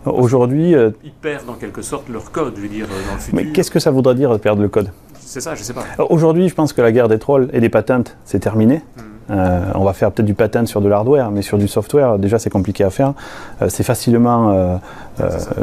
Aujourd'hui, 0.05 0.75
euh, 0.75 0.91
Ils 1.05 1.11
perdent 1.11 1.51
en 1.51 1.55
quelque 1.55 1.83
sorte 1.83 2.09
leur 2.09 2.31
code, 2.31 2.55
je 2.57 2.63
veux 2.63 2.69
dire, 2.69 2.87
dans 2.87 3.15
le 3.15 3.21
futur. 3.21 3.35
mais 3.35 3.47
qu'est-ce 3.53 3.71
que 3.73 3.81
ça 3.81 3.91
voudrait 3.91 4.15
dire 4.15 4.31
de 4.31 4.37
perdre 4.37 4.63
le 4.63 4.69
code? 4.69 4.91
C'est 5.19 5.41
ça, 5.41 5.57
je 5.57 5.63
sais 5.65 5.73
pas. 5.75 5.83
Alors, 5.95 6.13
Aujourd'hui, 6.13 6.49
je 6.49 6.55
pense 6.55 6.73
que 6.73 6.81
la 6.81 6.93
guerre 6.93 7.09
des 7.09 7.19
trolls 7.19 7.49
et 7.53 7.59
des 7.61 7.69
patentes, 7.69 8.17
c'est 8.25 8.39
terminé. 8.39 8.83
Euh, 9.29 9.73
on 9.75 9.83
va 9.83 9.93
faire 9.93 10.13
peut-être 10.13 10.27
du 10.27 10.35
patent 10.35 10.67
sur 10.69 10.81
de 10.81 10.89
l'hardware, 10.89 11.33
mais 11.33 11.43
sur 11.43 11.59
du 11.59 11.67
software, 11.67 12.17
déjà 12.21 12.39
c'est 12.39 12.51
compliqué 12.51 12.85
à 12.85 12.91
faire. 12.91 13.13
Euh, 13.61 13.69
c'est 13.69 13.83
facilement 13.83 14.53
euh, 14.53 14.55
euh, 14.55 14.77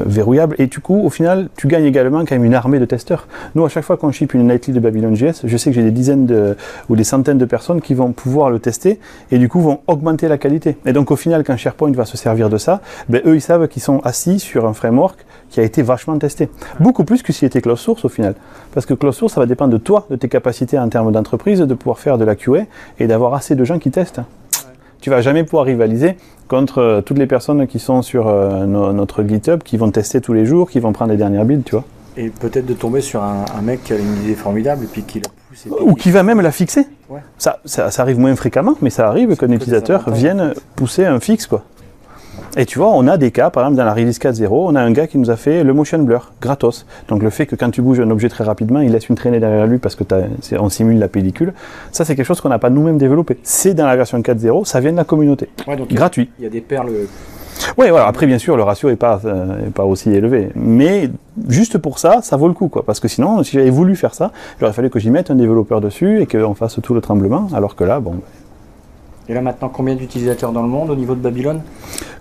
verrouillable. 0.06 0.56
Et 0.60 0.68
du 0.68 0.80
coup, 0.80 1.02
au 1.04 1.10
final, 1.10 1.50
tu 1.56 1.68
gagnes 1.68 1.86
également 1.86 2.20
quand 2.26 2.36
même 2.36 2.46
une 2.46 2.56
armée 2.56 2.80
de 2.80 2.86
testeurs. 2.86 3.28
Nous, 3.56 3.66
à 3.66 3.70
chaque 3.70 3.84
fois 3.84 3.98
qu'on 3.98 4.12
ship 4.12 4.34
une 4.34 4.48
nightly 4.48 4.74
de 4.74 4.80
Babylon.js, 4.80 5.42
je 5.44 5.58
sais 5.58 5.70
que 5.70 5.76
j'ai 5.76 5.84
des 5.84 5.92
dizaines 5.92 6.56
ou 6.90 6.96
des 6.96 7.04
centaines 7.04 7.38
de 7.38 7.46
personnes 7.46 7.82
qui 7.82 7.94
vont 7.94 8.12
pouvoir 8.12 8.50
le 8.50 8.60
tester 8.60 9.00
et 9.32 9.38
du 9.38 9.50
coup 9.50 9.62
vont 9.62 9.80
augmenter 9.88 10.28
la 10.28 10.38
qualité. 10.38 10.78
Et 10.86 10.94
donc 10.94 11.12
au 11.12 11.16
final, 11.16 11.44
quand 11.44 11.58
SharePoint 11.58 11.92
va 11.92 12.06
se 12.06 12.18
servir 12.18 12.50
de 12.50 12.58
ça, 12.58 12.82
ben, 13.10 13.22
eux, 13.26 13.36
ils 13.36 13.42
savent 13.42 13.68
qu'ils 13.68 13.82
sont 13.82 14.00
assis 14.00 14.40
sur 14.40 14.66
un 14.66 14.74
framework 14.74 15.26
qui 15.50 15.60
a 15.60 15.64
été 15.64 15.82
vachement 15.82 16.18
testé. 16.18 16.50
Beaucoup 16.80 17.04
plus 17.04 17.22
que 17.22 17.32
s'il 17.32 17.46
était 17.46 17.62
closed 17.62 17.84
source 17.84 18.06
au 18.06 18.10
final. 18.10 18.36
Parce 18.74 18.86
que 18.86 18.94
closed 18.94 19.20
source, 19.20 19.34
ça 19.34 19.40
va 19.40 19.46
dépendre 19.46 19.74
de 19.74 19.78
toi, 19.78 20.08
de 20.10 20.16
tes 20.16 20.30
capacités 20.30 20.80
en 20.80 20.90
termes 20.90 21.12
d'entreprise, 21.12 21.60
de 21.60 21.74
pouvoir 21.74 22.00
faire 22.00 22.18
de 22.18 22.26
la 22.26 22.36
QA 22.36 22.66
et 23.00 23.08
d'avoir 23.08 23.34
assez 23.34 23.56
de 23.56 23.64
gens 23.64 23.80
qui 23.80 23.92
testent. 23.92 24.22
Tu 25.04 25.10
vas 25.10 25.20
jamais 25.20 25.44
pouvoir 25.44 25.66
rivaliser 25.66 26.16
contre 26.48 26.78
euh, 26.78 27.02
toutes 27.02 27.18
les 27.18 27.28
personnes 27.28 27.68
qui 27.68 27.78
sont 27.78 28.02
sur 28.02 28.30
euh, 28.30 28.66
no- 28.66 28.94
notre 28.94 29.22
GitHub, 29.22 29.62
qui 29.62 29.76
vont 29.76 29.92
tester 29.92 30.22
tous 30.22 30.32
les 30.32 30.46
jours, 30.46 30.70
qui 30.70 30.80
vont 30.80 30.94
prendre 30.94 31.12
les 31.12 31.18
dernières 31.18 31.44
builds, 31.44 31.66
tu 31.66 31.72
vois. 31.76 31.84
Et 32.16 32.30
peut-être 32.30 32.66
de 32.66 32.74
tomber 32.74 33.02
sur 33.02 33.22
un, 33.22 33.44
un 33.58 33.62
mec 33.62 33.84
qui 33.84 33.92
a 33.92 33.98
une 33.98 34.24
idée 34.24 34.34
formidable 34.34 34.86
et 34.86 34.88
puis 34.88 35.04
qui 35.04 35.20
la 35.20 35.28
pousse. 35.28 35.64
Puis 35.64 35.72
Ou 35.82 35.96
qui 35.96 36.10
va 36.10 36.24
même 36.24 36.40
la 36.40 36.54
fixer. 36.54 36.88
Ouais. 37.10 37.20
Ça, 37.38 37.60
ça, 37.66 37.92
ça 37.92 38.02
arrive 38.02 38.18
moins 38.18 38.34
fréquemment, 38.38 38.76
mais 38.82 38.90
ça 38.90 39.10
arrive 39.10 39.36
qu'un 39.36 39.52
utilisateur 39.52 40.10
vienne 40.10 40.54
pousser 40.78 41.04
un 41.06 41.20
fixe, 41.20 41.48
quoi. 41.48 41.64
Et 42.56 42.66
tu 42.68 42.78
vois, 42.78 42.90
on 42.90 43.08
a 43.08 43.18
des 43.18 43.32
cas, 43.32 43.50
par 43.50 43.64
exemple 43.64 43.78
dans 43.78 43.86
la 43.86 43.94
release 43.96 44.20
4.0, 44.20 44.48
on 44.52 44.76
a 44.76 44.82
un 44.82 44.92
gars 44.92 45.08
qui 45.08 45.18
nous 45.18 45.32
a 45.32 45.36
fait 45.36 45.64
le 45.64 45.74
motion 45.74 45.98
blur, 46.00 46.34
gratos. 46.40 46.86
Donc 47.08 47.24
le 47.24 47.32
fait 47.32 47.48
que 47.48 47.56
quand 47.56 47.72
tu 47.72 47.82
bouges 47.82 48.00
un 48.00 48.10
objet 48.12 48.30
très 48.30 48.44
rapidement, 48.44 48.80
il 48.80 48.92
laisse 48.92 49.10
une 49.10 49.16
traînée 49.16 49.40
derrière 49.40 49.66
lui 49.66 49.80
parce 49.80 49.96
que 49.96 50.04
on 50.60 50.70
simule 50.70 51.00
la 51.00 51.08
pellicule. 51.08 51.54
Ça, 51.92 52.06
c'est 52.06 52.16
quelque 52.16 52.26
chose 52.28 52.42
qu'on 52.42 52.50
n'a 52.50 52.60
pas 52.60 52.70
nous-mêmes 52.70 53.00
développé. 53.00 53.40
C'est 53.42 53.74
dans 53.74 53.88
la 53.88 53.96
version 53.96 54.20
4.0, 54.22 54.66
ça 54.66 54.80
vient 54.82 54.92
de 54.92 54.98
la 54.98 55.04
communauté. 55.04 55.50
Ouais, 55.68 55.76
donc 55.76 55.88
il 55.90 55.94
y 55.94 55.98
a- 55.98 56.00
Gratuit. 56.00 56.30
il 56.38 56.44
y 56.44 56.48
a 56.48 56.50
des 56.52 56.62
perles. 56.62 56.92
Oui, 57.78 57.90
voilà. 57.90 58.06
Après, 58.08 58.26
bien 58.28 58.38
sûr, 58.40 58.56
le 58.58 58.64
ratio 58.64 58.90
n'est 58.90 58.96
pas, 58.98 59.22
euh, 59.26 59.68
est 59.68 59.72
pas 59.72 59.86
aussi 59.86 60.12
élevé. 60.12 60.50
Mais 60.56 61.10
juste 61.50 61.78
pour 61.80 61.98
ça, 61.98 62.20
ça 62.22 62.36
vaut 62.36 62.48
le 62.48 62.54
coup, 62.54 62.68
quoi. 62.68 62.84
Parce 62.86 63.00
que 63.00 63.08
sinon, 63.08 63.42
si 63.44 63.54
j'avais 63.58 63.70
voulu 63.70 63.96
faire 63.96 64.14
ça, 64.14 64.32
il 64.60 64.64
aurait 64.64 64.74
fallu 64.74 64.90
que 64.90 65.00
j'y 65.00 65.10
mette 65.12 65.32
un 65.32 65.36
développeur 65.36 65.80
dessus 65.82 66.22
et 66.22 66.26
qu'on 66.28 66.54
fasse 66.56 66.80
tout 66.84 66.94
le 66.94 67.02
tremblement. 67.02 67.48
Alors 67.56 67.76
que 67.76 67.84
là, 67.84 68.00
bon. 68.00 68.16
Et 69.30 69.34
là 69.34 69.42
maintenant, 69.42 69.70
combien 69.70 69.96
d'utilisateurs 69.96 70.52
dans 70.52 70.62
le 70.62 70.68
monde 70.68 70.90
au 70.90 70.96
niveau 70.96 71.16
de 71.16 71.22
Babylone 71.22 71.62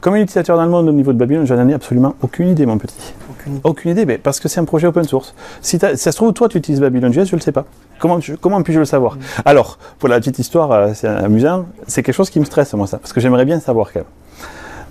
Comme 0.01 0.15
utilisateur 0.17 0.57
dans 0.57 0.65
le 0.65 0.71
monde 0.71 0.89
au 0.89 0.93
niveau 0.93 1.13
de 1.13 1.19
Babylon, 1.19 1.45
j'en 1.45 1.69
ai 1.69 1.75
absolument 1.75 2.15
aucune 2.23 2.49
idée, 2.49 2.65
mon 2.65 2.79
petit. 2.79 3.15
Aucune 3.31 3.53
idée. 3.55 3.61
Aucune 3.65 3.91
idée, 3.91 4.07
mais 4.07 4.19
parce 4.19 4.39
que 4.39 4.49
c'est 4.49 4.61
un 4.61 4.65
projet 4.65 4.87
open 4.87 5.05
source. 5.05 5.35
Si, 5.63 5.79
ça 5.79 5.97
se 5.97 6.11
trouve, 6.11 6.33
toi, 6.33 6.49
tu 6.49 6.59
utilises 6.59 6.81
Babylon.js, 6.81 7.25
je 7.25 7.35
ne 7.35 7.39
le 7.39 7.41
sais 7.41 7.53
pas. 7.53 7.65
Comment, 7.99 8.63
puis-je 8.63 8.79
le 8.79 8.85
savoir 8.85 9.19
Alors, 9.45 9.79
pour 9.99 10.09
la 10.09 10.19
petite 10.19 10.39
histoire, 10.39 10.71
euh, 10.73 10.91
c'est 10.95 11.09
amusant, 11.09 11.67
c'est 11.87 12.03
quelque 12.03 12.15
chose 12.15 12.31
qui 12.31 12.41
me 12.41 12.45
stresse, 12.45 12.73
moi, 12.75 12.87
ça, 12.87 12.99
parce 12.99 13.13
que 13.13 13.21
j'aimerais 13.21 13.45
bien 13.45 13.59
savoir 13.61 13.93
quand 13.93 14.01
même. 14.01 14.09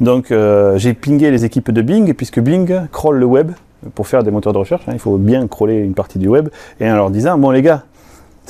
Donc, 0.02 0.32
euh, 0.32 0.78
j'ai 0.78 0.94
pingé 0.94 1.30
les 1.32 1.46
équipes 1.46 1.72
de 1.72 1.82
Bing, 1.82 2.14
puisque 2.14 2.40
Bing 2.40 2.88
crawl 2.92 3.18
le 3.18 3.26
web 3.26 3.52
pour 3.96 4.08
faire 4.08 4.24
des 4.24 4.32
moteurs 4.32 4.54
de 4.54 4.58
recherche. 4.58 4.84
hein, 4.88 4.92
il 4.94 5.00
faut 5.00 5.18
bien 5.18 5.48
crawler 5.48 5.76
une 5.76 5.94
partie 5.94 6.20
du 6.20 6.28
web, 6.28 6.50
et 6.80 6.90
en 6.90 6.96
leur 6.96 7.10
disant, 7.10 7.38
bon 7.38 7.52
les 7.52 7.62
gars, 7.62 7.84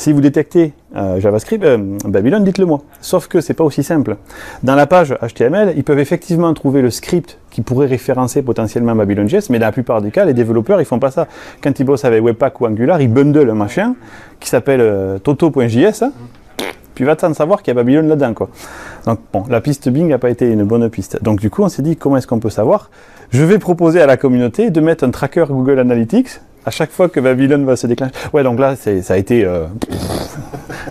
si 0.01 0.11
vous 0.13 0.21
détectez 0.21 0.73
euh, 0.95 1.19
JavaScript, 1.19 1.63
euh, 1.63 1.77
Babylon, 2.05 2.39
dites-le 2.39 2.65
moi. 2.65 2.81
Sauf 3.01 3.27
que 3.27 3.39
c'est 3.39 3.53
pas 3.53 3.63
aussi 3.63 3.83
simple. 3.83 4.17
Dans 4.63 4.73
la 4.73 4.87
page 4.87 5.15
HTML, 5.21 5.73
ils 5.77 5.83
peuvent 5.83 5.99
effectivement 5.99 6.51
trouver 6.55 6.81
le 6.81 6.89
script 6.89 7.37
qui 7.51 7.61
pourrait 7.61 7.85
référencer 7.85 8.41
potentiellement 8.41 8.95
Babylon.js, 8.95 9.51
mais 9.51 9.59
dans 9.59 9.67
la 9.67 9.71
plupart 9.71 10.01
des 10.01 10.09
cas, 10.09 10.25
les 10.25 10.33
développeurs, 10.33 10.81
ils 10.81 10.85
font 10.85 10.97
pas 10.97 11.11
ça. 11.11 11.27
Quand 11.61 11.79
ils 11.79 11.83
bossent 11.83 12.03
avec 12.03 12.23
Webpack 12.23 12.61
ou 12.61 12.65
Angular, 12.65 12.99
ils 12.99 13.13
bundlent 13.13 13.51
un 13.51 13.53
machin 13.53 13.93
qui 14.39 14.49
s'appelle 14.49 14.81
euh, 14.81 15.19
toto.js, 15.19 16.03
puis 16.95 17.05
va 17.05 17.15
t'en 17.15 17.35
savoir 17.35 17.61
qu'il 17.61 17.69
y 17.69 17.77
a 17.77 17.83
Babylon 17.83 18.07
là-dedans. 18.07 18.47
Donc 19.05 19.19
bon, 19.31 19.43
la 19.51 19.61
piste 19.61 19.87
Bing 19.87 20.07
n'a 20.07 20.17
pas 20.17 20.31
été 20.31 20.49
une 20.49 20.63
bonne 20.63 20.89
piste. 20.89 21.21
Donc 21.21 21.39
du 21.39 21.51
coup, 21.51 21.61
on 21.61 21.69
s'est 21.69 21.83
dit, 21.83 21.95
comment 21.95 22.17
est-ce 22.17 22.25
qu'on 22.25 22.39
peut 22.39 22.49
savoir? 22.49 22.89
Je 23.29 23.43
vais 23.43 23.59
proposer 23.59 24.01
à 24.01 24.07
la 24.07 24.17
communauté 24.17 24.71
de 24.71 24.81
mettre 24.81 25.03
un 25.03 25.11
tracker 25.11 25.45
Google 25.47 25.77
Analytics 25.77 26.39
à 26.65 26.71
chaque 26.71 26.91
fois 26.91 27.09
que 27.09 27.19
Babylon 27.19 27.63
va 27.65 27.75
se 27.75 27.87
déclencher. 27.87 28.13
Ouais, 28.33 28.43
donc 28.43 28.59
là, 28.59 28.75
ça 28.75 29.13
a 29.13 29.17
été... 29.17 29.45
euh, 29.45 29.65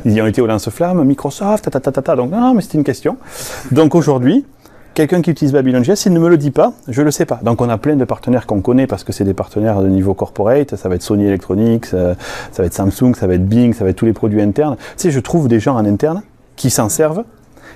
ils 0.05 0.13
y 0.13 0.23
ont 0.23 0.27
été 0.27 0.41
au 0.41 0.47
lance-flamme, 0.47 1.03
Microsoft, 1.05 1.65
ta, 1.65 1.71
ta, 1.71 1.81
ta, 1.81 1.93
ta, 1.93 2.03
ta. 2.03 2.17
Donc 2.17 2.31
non, 2.31 2.41
non, 2.41 2.55
mais 2.55 2.63
c'était 2.63 2.79
une 2.79 2.85
question. 2.85 3.17
Donc 3.71 3.95
aujourd'hui, 3.95 4.45
quelqu'un 4.95 5.23
qui 5.23 5.31
utilise 5.31 5.53
Babylon.js, 5.53 5.97
s'il 5.97 6.13
ne 6.13 6.19
me 6.19 6.29
le 6.29 6.37
dit 6.37 6.51
pas, 6.51 6.73
je 6.89 7.01
ne 7.01 7.07
le 7.07 7.11
sais 7.11 7.27
pas. 7.27 7.41
Donc 7.43 7.61
on 7.61 7.69
a 7.69 7.79
plein 7.79 7.97
de 7.97 8.05
partenaires 8.05 8.47
qu'on 8.47 8.61
connaît 8.61 8.87
parce 8.87 9.05
que 9.05 9.13
c'est 9.13 9.25
des 9.25 9.35
partenaires 9.35 9.81
de 9.83 9.89
niveau 9.89 10.15
corporate, 10.15 10.77
ça 10.77 10.89
va 10.89 10.95
être 10.97 11.03
Sony 11.03 11.27
Electronics, 11.27 11.87
euh, 11.95 12.15
ça 12.53 12.63
va 12.63 12.67
être 12.67 12.75
Samsung, 12.75 13.15
ça 13.15 13.27
va 13.27 13.35
être 13.35 13.47
Bing, 13.47 13.75
ça 13.75 13.85
va 13.85 13.91
être 13.91 13.97
tous 13.97 14.07
les 14.07 14.13
produits 14.13 14.41
internes. 14.41 14.77
Tu 14.77 14.85
sais, 14.97 15.11
je 15.11 15.21
trouve 15.21 15.49
des 15.49 15.61
gens 15.61 15.77
en 15.77 15.85
interne 15.85 16.23
qui 16.57 16.71
s'en 16.71 16.89
servent 16.89 17.25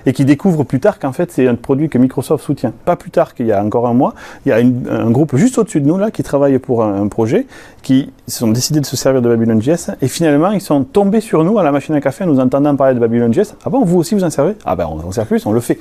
et 0.05 0.13
qui 0.13 0.25
découvrent 0.25 0.63
plus 0.63 0.79
tard 0.79 0.99
qu'en 0.99 1.11
fait 1.11 1.31
c'est 1.31 1.47
un 1.47 1.55
produit 1.55 1.89
que 1.89 1.97
Microsoft 1.97 2.43
soutient. 2.45 2.73
Pas 2.85 2.95
plus 2.95 3.11
tard 3.11 3.33
qu'il 3.33 3.47
y 3.47 3.51
a 3.51 3.63
encore 3.63 3.87
un 3.87 3.93
mois, 3.93 4.13
il 4.45 4.49
y 4.49 4.51
a 4.51 4.59
une- 4.59 4.87
un 4.89 5.09
groupe 5.11 5.35
juste 5.35 5.57
au-dessus 5.57 5.81
de 5.81 5.87
nous 5.87 5.97
là 5.97 6.11
qui 6.11 6.23
travaille 6.23 6.57
pour 6.59 6.83
un, 6.83 7.01
un 7.01 7.07
projet, 7.07 7.47
qui 7.81 8.11
sont 8.27 8.47
décidés 8.49 8.79
de 8.79 8.85
se 8.85 8.95
servir 8.95 9.21
de 9.21 9.29
Babylon.js 9.29 9.91
et 10.01 10.07
finalement 10.07 10.51
ils 10.51 10.61
sont 10.61 10.83
tombés 10.83 11.21
sur 11.21 11.43
nous 11.43 11.57
à 11.59 11.63
la 11.63 11.71
machine 11.71 11.95
à 11.95 12.01
café 12.01 12.23
en 12.23 12.27
nous 12.27 12.39
entendant 12.39 12.75
parler 12.75 12.95
de 12.95 12.99
Babylon.js. 12.99 13.53
Ah 13.65 13.69
bon, 13.69 13.83
vous 13.83 13.97
aussi 13.97 14.15
vous 14.15 14.23
en 14.23 14.29
servez? 14.29 14.55
Ah 14.65 14.75
ben 14.75 14.87
on 14.89 15.07
en 15.07 15.11
sert 15.11 15.25
plus, 15.25 15.45
on 15.45 15.51
le 15.51 15.59
fait. 15.59 15.79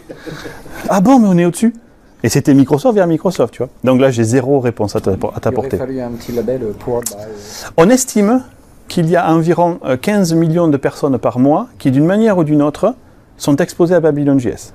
Ah 0.88 1.00
bon, 1.00 1.18
mais 1.18 1.28
on 1.28 1.38
est 1.38 1.44
au-dessus. 1.44 1.74
Et 2.22 2.30
c'était 2.30 2.54
Microsoft 2.54 2.94
vers 2.94 3.06
Microsoft, 3.06 3.52
tu 3.52 3.58
vois. 3.58 3.68
Donc 3.84 4.00
là 4.00 4.10
j'ai 4.10 4.24
zéro 4.24 4.58
réponse 4.60 4.96
à 4.96 5.00
t'a- 5.00 5.10
à 5.10 5.14
Il 5.20 5.24
aurait 5.26 5.40
t'apporter. 5.40 5.76
fallu 5.76 6.00
un 6.00 6.10
petit 6.12 6.32
label 6.32 6.62
euh, 6.62 6.72
by. 6.72 6.92
euh, 6.92 7.00
On 7.76 7.90
estime 7.90 8.42
qu'il 8.88 9.08
y 9.10 9.16
a 9.16 9.30
environ 9.30 9.78
euh, 9.84 9.96
15 9.98 10.32
millions 10.34 10.68
de 10.68 10.76
personnes 10.78 11.18
par 11.18 11.38
mois 11.38 11.66
qui, 11.78 11.90
d'une 11.90 12.06
manière 12.06 12.38
ou 12.38 12.44
d'une 12.44 12.62
autre, 12.62 12.94
sont 13.36 13.56
exposées 13.56 13.94
à 13.94 14.00
Babylon.js. 14.00 14.72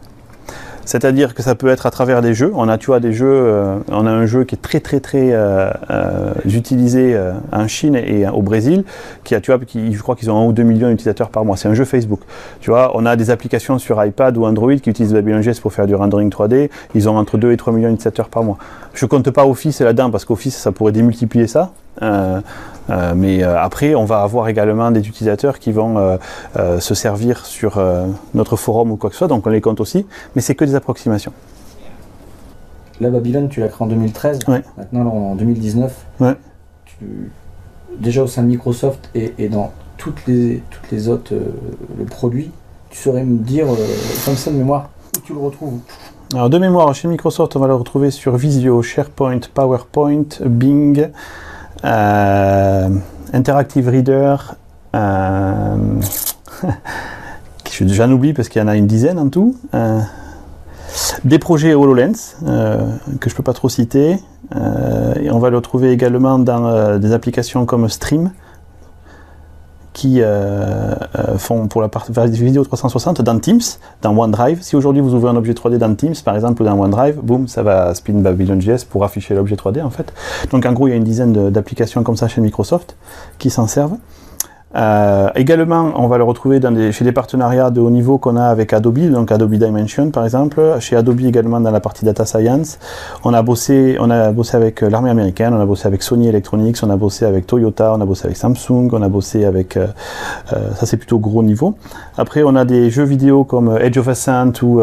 C'est-à-dire 0.90 1.36
que 1.36 1.44
ça 1.44 1.54
peut 1.54 1.68
être 1.68 1.86
à 1.86 1.92
travers 1.92 2.24
des 2.24 2.34
jeux. 2.34 2.52
On 2.56 2.68
a, 2.68 2.80
tu 2.80 2.88
vois, 2.88 3.00
des 3.00 3.14
jeux. 3.14 3.28
euh, 3.30 3.78
on 3.92 4.08
a 4.08 4.10
un 4.10 4.26
jeu 4.26 4.44
qui 4.44 4.56
est 4.56 4.58
très, 4.58 4.80
très, 4.80 5.00
très 5.00 5.34
euh, 5.34 5.70
euh, 5.92 6.34
utilisé 6.46 7.16
en 7.52 7.68
Chine 7.68 7.96
et 7.96 8.28
au 8.28 8.42
Brésil, 8.42 8.84
qui 9.24 9.36
a, 9.36 9.40
tu 9.40 9.52
vois, 9.52 9.64
qui, 9.64 9.94
je 9.94 10.02
crois 10.02 10.16
qu'ils 10.16 10.32
ont 10.32 10.42
un 10.42 10.48
ou 10.48 10.52
deux 10.52 10.64
millions 10.64 10.90
d'utilisateurs 10.90 11.30
par 11.30 11.46
mois. 11.46 11.58
C'est 11.58 11.68
un 11.68 11.76
jeu 11.76 11.86
Facebook. 11.86 12.22
Tu 12.60 12.72
vois, 12.72 12.92
on 12.96 13.06
a 13.06 13.16
des 13.16 13.30
applications 13.30 13.78
sur 13.78 14.04
iPad 14.04 14.36
ou 14.36 14.46
Android 14.46 14.74
qui 14.78 14.90
utilisent 14.90 15.14
Babylon.js 15.14 15.62
pour 15.62 15.74
faire 15.74 15.86
du 15.86 15.94
rendering 15.94 16.32
3D. 16.32 16.72
Ils 16.96 17.08
ont 17.08 17.18
entre 17.18 17.38
2 17.38 17.52
et 17.52 17.58
3 17.58 17.72
millions 17.72 17.90
d'utilisateurs 17.90 18.30
par 18.30 18.42
mois. 18.42 18.58
Je 18.96 19.06
compte 19.06 19.30
pas 19.30 19.46
Office 19.46 19.82
là-dedans 19.82 20.10
parce 20.10 20.26
qu'Office, 20.26 20.58
ça 20.58 20.72
pourrait 20.72 20.92
démultiplier 20.92 21.46
ça. 21.46 21.72
Euh, 22.90 23.14
mais 23.16 23.44
euh, 23.44 23.60
après, 23.62 23.96
on 23.96 24.06
va 24.06 24.22
avoir 24.22 24.48
également 24.48 24.92
des 24.92 25.08
utilisateurs 25.08 25.60
qui 25.60 25.72
vont 25.72 26.18
euh, 26.58 26.80
se 26.80 26.94
servir 26.96 27.46
sur 27.46 27.82
notre 28.34 28.56
forum 28.56 28.92
ou 28.92 28.96
quoi 28.98 29.10
que 29.10 29.16
ce 29.16 29.20
soit, 29.20 29.28
donc 29.28 29.46
on 29.46 29.50
les 29.50 29.62
compte 29.62 29.80
aussi, 29.80 30.06
mais 30.36 30.42
c'est 30.42 30.56
que 30.56 30.66
des 30.66 30.76
approximations. 30.76 31.34
La 33.02 33.10
Babylone, 33.10 33.48
tu 33.50 33.62
l'as 33.62 33.70
créé 33.70 33.86
en 33.86 33.88
2013. 33.88 34.40
Ouais. 34.48 34.62
Maintenant, 34.78 35.04
là, 35.06 35.10
on 35.14 35.30
est 35.30 35.32
en 35.32 35.36
2019. 35.36 36.06
Ouais. 36.20 36.34
Tu- 36.86 37.32
Déjà 38.00 38.24
au 38.24 38.28
sein 38.28 38.44
de 38.44 38.48
Microsoft 38.48 39.10
et, 39.16 39.34
et 39.40 39.50
dans 39.50 39.72
toutes 39.98 40.26
les, 40.28 40.62
toutes 40.70 40.92
les 40.92 41.10
autres 41.10 41.34
euh, 41.34 41.52
le 41.98 42.06
produit, 42.06 42.52
tu 42.90 42.98
saurais 42.98 43.24
me 43.24 43.38
dire, 43.40 43.66
comme 44.26 44.36
ça 44.36 44.52
de 44.52 44.56
mémoire, 44.58 44.90
où 45.18 45.22
tu 45.22 45.34
le 45.34 45.40
retrouves? 45.40 45.80
Alors 46.34 46.50
de 46.50 46.58
mémoire, 46.60 46.94
chez 46.94 47.08
Microsoft, 47.08 47.56
on 47.56 47.60
va 47.60 47.68
le 47.68 47.76
retrouver 47.76 48.12
sur 48.12 48.36
Visio, 48.38 48.82
SharePoint, 48.82 49.40
PowerPoint, 49.54 50.26
Bing, 50.46 51.10
Interactive 53.34 53.88
Reader. 53.90 54.36
euh, 54.96 55.76
je- 57.72 57.88
J'en 57.88 58.12
oublie 58.12 58.34
parce 58.34 58.50
qu'il 58.50 58.62
y 58.62 58.66
en 58.66 58.68
a 58.68 58.76
une 58.76 58.88
dizaine 58.88 59.20
en 59.20 59.30
tout. 59.30 59.56
euh, 59.74 60.00
des 61.24 61.38
projets 61.40 61.74
HoloLens 61.76 62.36
euh, 62.48 62.78
que 63.20 63.30
je 63.30 63.36
peux 63.36 63.44
pas 63.44 63.54
trop 63.54 63.70
citer. 63.70 64.18
euh, 64.56 65.14
et 65.22 65.30
on 65.32 65.40
va 65.40 65.50
le 65.52 65.58
retrouver 65.58 65.92
également 65.92 66.40
dans 66.40 66.66
euh, 66.66 66.98
des 66.98 67.12
applications 67.14 67.66
comme 67.66 67.88
Stream 67.90 68.32
qui 69.94 70.22
euh, 70.22 70.94
euh, 71.18 71.38
font 71.38 71.68
pour 71.68 71.82
la 71.82 71.90
partie 71.90 72.12
vidéo 72.12 72.64
360 72.64 73.22
dans 73.22 73.40
Teams, 73.40 73.62
dans 74.02 74.18
OneDrive. 74.18 74.62
Si 74.62 74.76
aujourd'hui 74.76 75.02
vous 75.02 75.14
ouvrez 75.14 75.30
un 75.30 75.36
objet 75.36 75.54
3D 75.54 75.78
dans 75.78 75.94
Teams, 75.96 76.16
par 76.24 76.36
exemple, 76.36 76.62
ou 76.62 76.66
dans 76.66 76.80
OneDrive, 76.80 77.20
boum, 77.22 77.48
ça 77.48 77.64
va 77.64 77.94
spin 77.96 78.14
Babylon.js 78.14 78.86
pour 78.90 79.04
afficher 79.04 79.34
l'objet 79.34 79.56
3D 79.56 79.84
en 79.84 79.90
fait. 79.90 80.14
Donc 80.52 80.66
en 80.66 80.74
gros, 80.74 80.88
il 80.88 80.92
y 80.92 80.94
a 80.94 80.98
une 80.98 81.04
dizaine 81.04 81.50
d'applications 81.50 82.04
comme 82.04 82.18
ça 82.18 82.28
chez 82.28 82.42
Microsoft 82.42 82.96
qui 83.38 83.50
s'en 83.50 83.68
servent. 83.68 83.98
Euh, 84.76 85.30
également, 85.36 85.94
on 85.96 86.08
va 86.08 86.20
le 86.20 86.24
retrouver 86.24 86.60
dans 86.60 86.72
des- 86.72 86.92
chez 86.92 87.04
des 87.04 87.12
partenariats 87.12 87.72
de 87.72 87.82
haut 87.82 87.90
niveau 87.90 88.20
qu'on 88.20 88.38
a 88.38 88.44
avec 88.44 88.72
Adobe, 88.72 89.00
donc 89.10 89.32
Adobe 89.32 89.56
Dimension 89.56 90.12
par 90.12 90.24
exemple, 90.26 90.62
chez 90.80 90.96
Adobe 90.96 91.22
également 91.22 91.60
dans 91.60 91.72
la 91.72 91.80
partie 91.80 92.06
data 92.06 92.24
science. 92.26 92.78
On 93.24 93.34
a 93.34 93.42
bossé, 93.42 93.98
on 94.00 94.12
a 94.12 94.32
bossé 94.32 94.58
avec 94.58 94.84
euh, 94.84 94.90
l'armée 94.92 95.10
américaine, 95.10 95.56
on 95.56 95.60
a 95.60 95.66
bossé 95.66 95.88
avec 95.88 96.04
Sony 96.04 96.28
Electronics, 96.28 96.78
on 96.84 96.90
a 96.92 96.98
bossé 96.98 97.26
avec 97.26 97.48
Toyota, 97.48 97.94
on 97.98 98.02
a 98.02 98.06
bossé 98.06 98.26
avec 98.26 98.38
Samsung, 98.38 98.90
on 98.92 99.02
a 99.02 99.10
bossé 99.10 99.44
avec, 99.44 99.76
euh, 99.76 99.88
euh, 100.54 100.58
ça 100.76 100.86
c'est 100.86 100.98
plutôt 100.98 101.18
gros 101.18 101.42
niveau. 101.42 101.74
Après, 102.18 102.44
on 102.44 102.56
a 102.56 102.64
des 102.64 102.92
jeux 102.92 103.06
vidéo 103.06 103.46
comme 103.46 103.70
euh, 103.70 103.80
Edge 103.80 103.98
of 103.98 104.08
Ascent 104.08 104.52
ou 104.62 104.82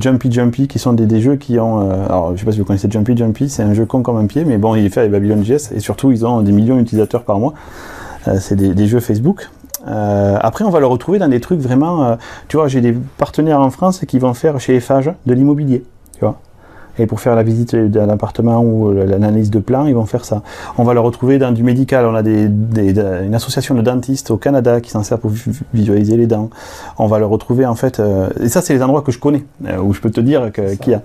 Jumpy 0.00 0.32
Jumpy 0.32 0.66
qui 0.66 0.80
sont 0.80 0.94
des, 0.94 1.06
des 1.06 1.20
jeux 1.20 1.36
qui 1.36 1.60
ont, 1.60 1.90
alors 2.06 2.32
je 2.34 2.40
sais 2.40 2.44
pas 2.44 2.50
si 2.52 2.58
vous 2.58 2.64
connaissez 2.64 2.90
Jumpy 2.90 3.16
Jumpy, 3.16 3.48
c'est 3.48 3.62
un 3.62 3.72
jeu 3.72 3.86
con 3.86 4.02
comme 4.02 4.16
un 4.16 4.26
pied, 4.26 4.44
mais 4.44 4.58
bon, 4.58 4.74
il 4.74 4.84
est 4.84 4.88
fait 4.88 5.00
avec 5.00 5.12
Babylon.js 5.12 5.70
et 5.76 5.78
surtout 5.78 6.10
ils 6.10 6.26
ont 6.26 6.40
des 6.40 6.50
millions 6.52 6.76
d'utilisateurs 6.76 7.22
par 7.22 7.38
mois. 7.38 7.54
Euh, 8.28 8.38
c'est 8.40 8.56
des, 8.56 8.86
jeux 8.86 9.00
Facebook. 9.00 9.48
Euh, 9.86 10.36
après, 10.40 10.64
on 10.64 10.70
va 10.70 10.80
le 10.80 10.86
retrouver 10.86 11.18
dans 11.18 11.28
des 11.28 11.40
trucs 11.40 11.60
vraiment. 11.60 12.04
euh, 12.04 12.16
tu 12.48 12.56
vois, 12.56 12.68
j'ai 12.68 12.80
des 12.80 12.94
partenaires 13.16 13.60
en 13.60 13.70
France 13.70 14.00
qui 14.06 14.18
vont 14.18 14.34
faire 14.34 14.60
chez 14.60 14.76
Eiffage 14.76 15.12
de 15.26 15.34
l'immobilier. 15.34 15.84
Tu 16.14 16.20
vois. 16.20 16.40
Et 16.98 17.06
pour 17.06 17.20
faire 17.20 17.34
la 17.36 17.42
visite 17.42 17.74
d'un 17.76 18.08
appartement 18.08 18.60
ou 18.60 18.88
euh, 18.90 19.04
l'analyse 19.06 19.50
de 19.50 19.58
plan, 19.58 19.86
ils 19.86 19.94
vont 19.94 20.06
faire 20.06 20.24
ça. 20.24 20.42
On 20.78 20.84
va 20.84 20.94
le 20.94 21.00
retrouver 21.00 21.38
dans 21.38 21.52
du 21.52 21.62
médical. 21.62 22.04
On 22.06 22.14
a 22.14 22.22
des, 22.22 22.48
des- 22.48 22.92
de- 22.92 23.22
une 23.24 23.34
association 23.34 23.74
de 23.74 23.82
dentistes 23.82 24.30
au 24.30 24.36
Canada 24.36 24.80
qui 24.80 24.90
s'en 24.90 25.02
sert 25.02 25.18
pour 25.18 25.30
vi- 25.30 25.42
visualiser 25.74 26.16
les 26.16 26.26
dents. 26.26 26.50
On 26.98 27.06
va 27.06 27.18
le 27.18 27.26
retrouver 27.26 27.66
en 27.66 27.74
fait. 27.74 28.00
euh, 28.00 28.28
et 28.40 28.48
ça, 28.48 28.62
c'est 28.62 28.74
les 28.74 28.82
endroits 28.82 29.02
que 29.02 29.12
je 29.12 29.18
connais, 29.18 29.44
euh, 29.66 29.78
où 29.78 29.92
je 29.94 30.00
peux 30.00 30.10
te 30.10 30.20
dire 30.20 30.50
qu'il 30.52 30.92
y 30.92 30.94
a. 30.94 31.02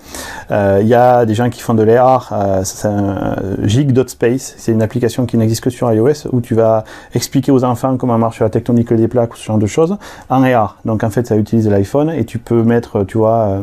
Euh, 0.51 0.79
Il 0.81 0.87
y 0.87 0.93
a 0.95 1.25
des 1.25 1.33
gens 1.35 1.49
qui 1.49 1.61
font 1.61 1.73
de 1.73 1.83
l'AR. 1.83 2.33
C'est 2.63 2.87
un 2.87 3.35
Jig.space. 3.63 4.55
C'est 4.57 4.71
une 4.71 4.81
application 4.81 5.25
qui 5.25 5.37
n'existe 5.37 5.63
que 5.63 5.69
sur 5.69 5.91
iOS 5.91 6.27
où 6.31 6.41
tu 6.41 6.55
vas 6.55 6.83
expliquer 7.13 7.51
aux 7.51 7.63
enfants 7.63 7.97
comment 7.97 8.17
marche 8.17 8.39
la 8.41 8.49
tectonique 8.49 8.93
des 8.93 9.07
plaques 9.07 9.33
ou 9.33 9.37
ce 9.37 9.45
genre 9.45 9.57
de 9.57 9.65
choses 9.67 9.97
en 10.29 10.43
AR. 10.43 10.77
Donc 10.85 11.03
en 11.03 11.09
fait, 11.09 11.27
ça 11.27 11.35
utilise 11.35 11.67
l'iPhone 11.69 12.09
et 12.09 12.25
tu 12.25 12.39
peux 12.39 12.63
mettre, 12.63 13.03
tu 13.03 13.17
vois, 13.17 13.57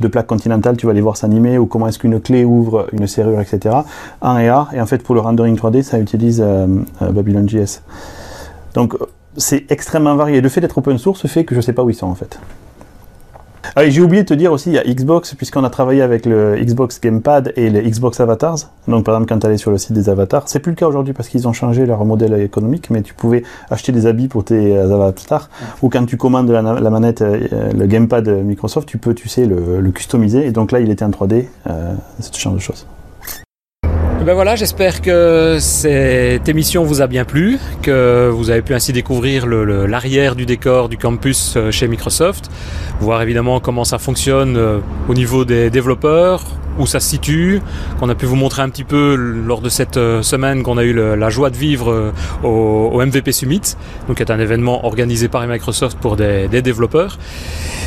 deux 0.00 0.08
plaques 0.08 0.26
continentales, 0.26 0.76
tu 0.76 0.86
vas 0.86 0.92
les 0.92 1.00
voir 1.00 1.16
s'animer 1.16 1.49
ou 1.58 1.66
comment 1.66 1.88
est-ce 1.88 1.98
qu'une 1.98 2.20
clé 2.20 2.44
ouvre 2.44 2.86
une 2.92 3.06
serrure, 3.06 3.40
etc. 3.40 3.76
en 4.20 4.36
AR. 4.36 4.74
Et 4.74 4.80
en 4.80 4.86
fait, 4.86 5.02
pour 5.02 5.14
le 5.14 5.20
rendering 5.20 5.56
3D, 5.56 5.82
ça 5.82 5.98
utilise 5.98 6.40
euh, 6.44 6.66
euh, 7.02 7.12
Babylon.js. 7.12 7.82
Donc 8.74 8.94
euh, 8.94 9.06
c'est 9.36 9.70
extrêmement 9.70 10.16
varié. 10.16 10.40
Le 10.40 10.48
fait 10.48 10.60
d'être 10.60 10.78
open 10.78 10.98
source 10.98 11.26
fait 11.26 11.44
que 11.44 11.54
je 11.54 11.60
sais 11.60 11.72
pas 11.72 11.82
où 11.82 11.90
ils 11.90 11.94
sont 11.94 12.06
en 12.06 12.14
fait. 12.14 12.38
Ah, 13.76 13.84
et 13.84 13.90
j'ai 13.90 14.00
oublié 14.00 14.22
de 14.22 14.28
te 14.28 14.34
dire 14.34 14.52
aussi, 14.52 14.70
il 14.70 14.74
y 14.74 14.78
a 14.78 14.84
Xbox, 14.84 15.34
puisqu'on 15.34 15.62
a 15.64 15.70
travaillé 15.70 16.02
avec 16.02 16.26
le 16.26 16.56
Xbox 16.56 17.00
Gamepad 17.00 17.52
et 17.56 17.70
les 17.70 17.82
Xbox 17.82 18.18
Avatars. 18.20 18.70
Donc, 18.88 19.04
par 19.04 19.14
exemple, 19.14 19.28
quand 19.28 19.38
tu 19.38 19.46
allais 19.46 19.58
sur 19.58 19.70
le 19.70 19.78
site 19.78 19.92
des 19.92 20.08
avatars, 20.08 20.48
c'est 20.48 20.58
plus 20.58 20.72
le 20.72 20.76
cas 20.76 20.86
aujourd'hui 20.86 21.12
parce 21.12 21.28
qu'ils 21.28 21.46
ont 21.46 21.52
changé 21.52 21.86
leur 21.86 22.04
modèle 22.04 22.34
économique, 22.40 22.90
mais 22.90 23.02
tu 23.02 23.14
pouvais 23.14 23.44
acheter 23.70 23.92
des 23.92 24.06
habits 24.06 24.28
pour 24.28 24.44
tes 24.44 24.76
euh, 24.76 24.92
avatars. 24.92 25.48
Ou 25.82 25.88
quand 25.88 26.04
tu 26.04 26.16
commandes 26.16 26.50
la, 26.50 26.62
la 26.62 26.90
manette, 26.90 27.22
euh, 27.22 27.38
le 27.72 27.86
Gamepad 27.86 28.28
Microsoft, 28.28 28.88
tu 28.88 28.98
peux, 28.98 29.14
tu 29.14 29.28
sais, 29.28 29.46
le, 29.46 29.80
le 29.80 29.90
customiser. 29.92 30.46
Et 30.46 30.50
donc 30.50 30.72
là, 30.72 30.80
il 30.80 30.90
était 30.90 31.04
en 31.04 31.10
3D, 31.10 31.44
euh, 31.68 31.94
ce 32.18 32.40
genre 32.40 32.54
de 32.54 32.58
choses. 32.58 32.86
Ben 34.24 34.34
voilà, 34.34 34.54
j'espère 34.54 35.00
que 35.00 35.56
cette 35.60 36.46
émission 36.46 36.84
vous 36.84 37.00
a 37.00 37.06
bien 37.06 37.24
plu, 37.24 37.58
que 37.80 38.28
vous 38.28 38.50
avez 38.50 38.60
pu 38.60 38.74
ainsi 38.74 38.92
découvrir 38.92 39.46
l'arrière 39.46 40.36
du 40.36 40.44
décor 40.44 40.90
du 40.90 40.98
campus 40.98 41.54
euh, 41.56 41.70
chez 41.70 41.88
Microsoft, 41.88 42.50
voir 43.00 43.22
évidemment 43.22 43.60
comment 43.60 43.84
ça 43.84 43.96
fonctionne 43.96 44.58
euh, 44.58 44.80
au 45.08 45.14
niveau 45.14 45.46
des 45.46 45.70
développeurs, 45.70 46.42
où 46.78 46.86
ça 46.86 47.00
se 47.00 47.08
situe, 47.08 47.60
qu'on 47.98 48.08
a 48.08 48.14
pu 48.14 48.26
vous 48.26 48.36
montrer 48.36 48.62
un 48.62 48.68
petit 48.68 48.84
peu 48.84 49.14
lors 49.14 49.60
de 49.60 49.68
cette 49.68 49.96
euh, 49.96 50.22
semaine 50.22 50.62
qu'on 50.62 50.78
a 50.78 50.84
eu 50.84 50.92
la 50.92 51.30
joie 51.30 51.50
de 51.50 51.56
vivre 51.56 51.90
euh, 51.90 52.12
au, 52.42 53.00
MVP 53.04 53.32
Summit, 53.32 53.62
donc 54.08 54.16
qui 54.16 54.22
est 54.22 54.30
un 54.30 54.38
événement 54.38 54.84
organisé 54.84 55.28
par 55.28 55.46
Microsoft 55.46 55.98
pour 55.98 56.16
des, 56.16 56.48
développeurs. 56.48 57.18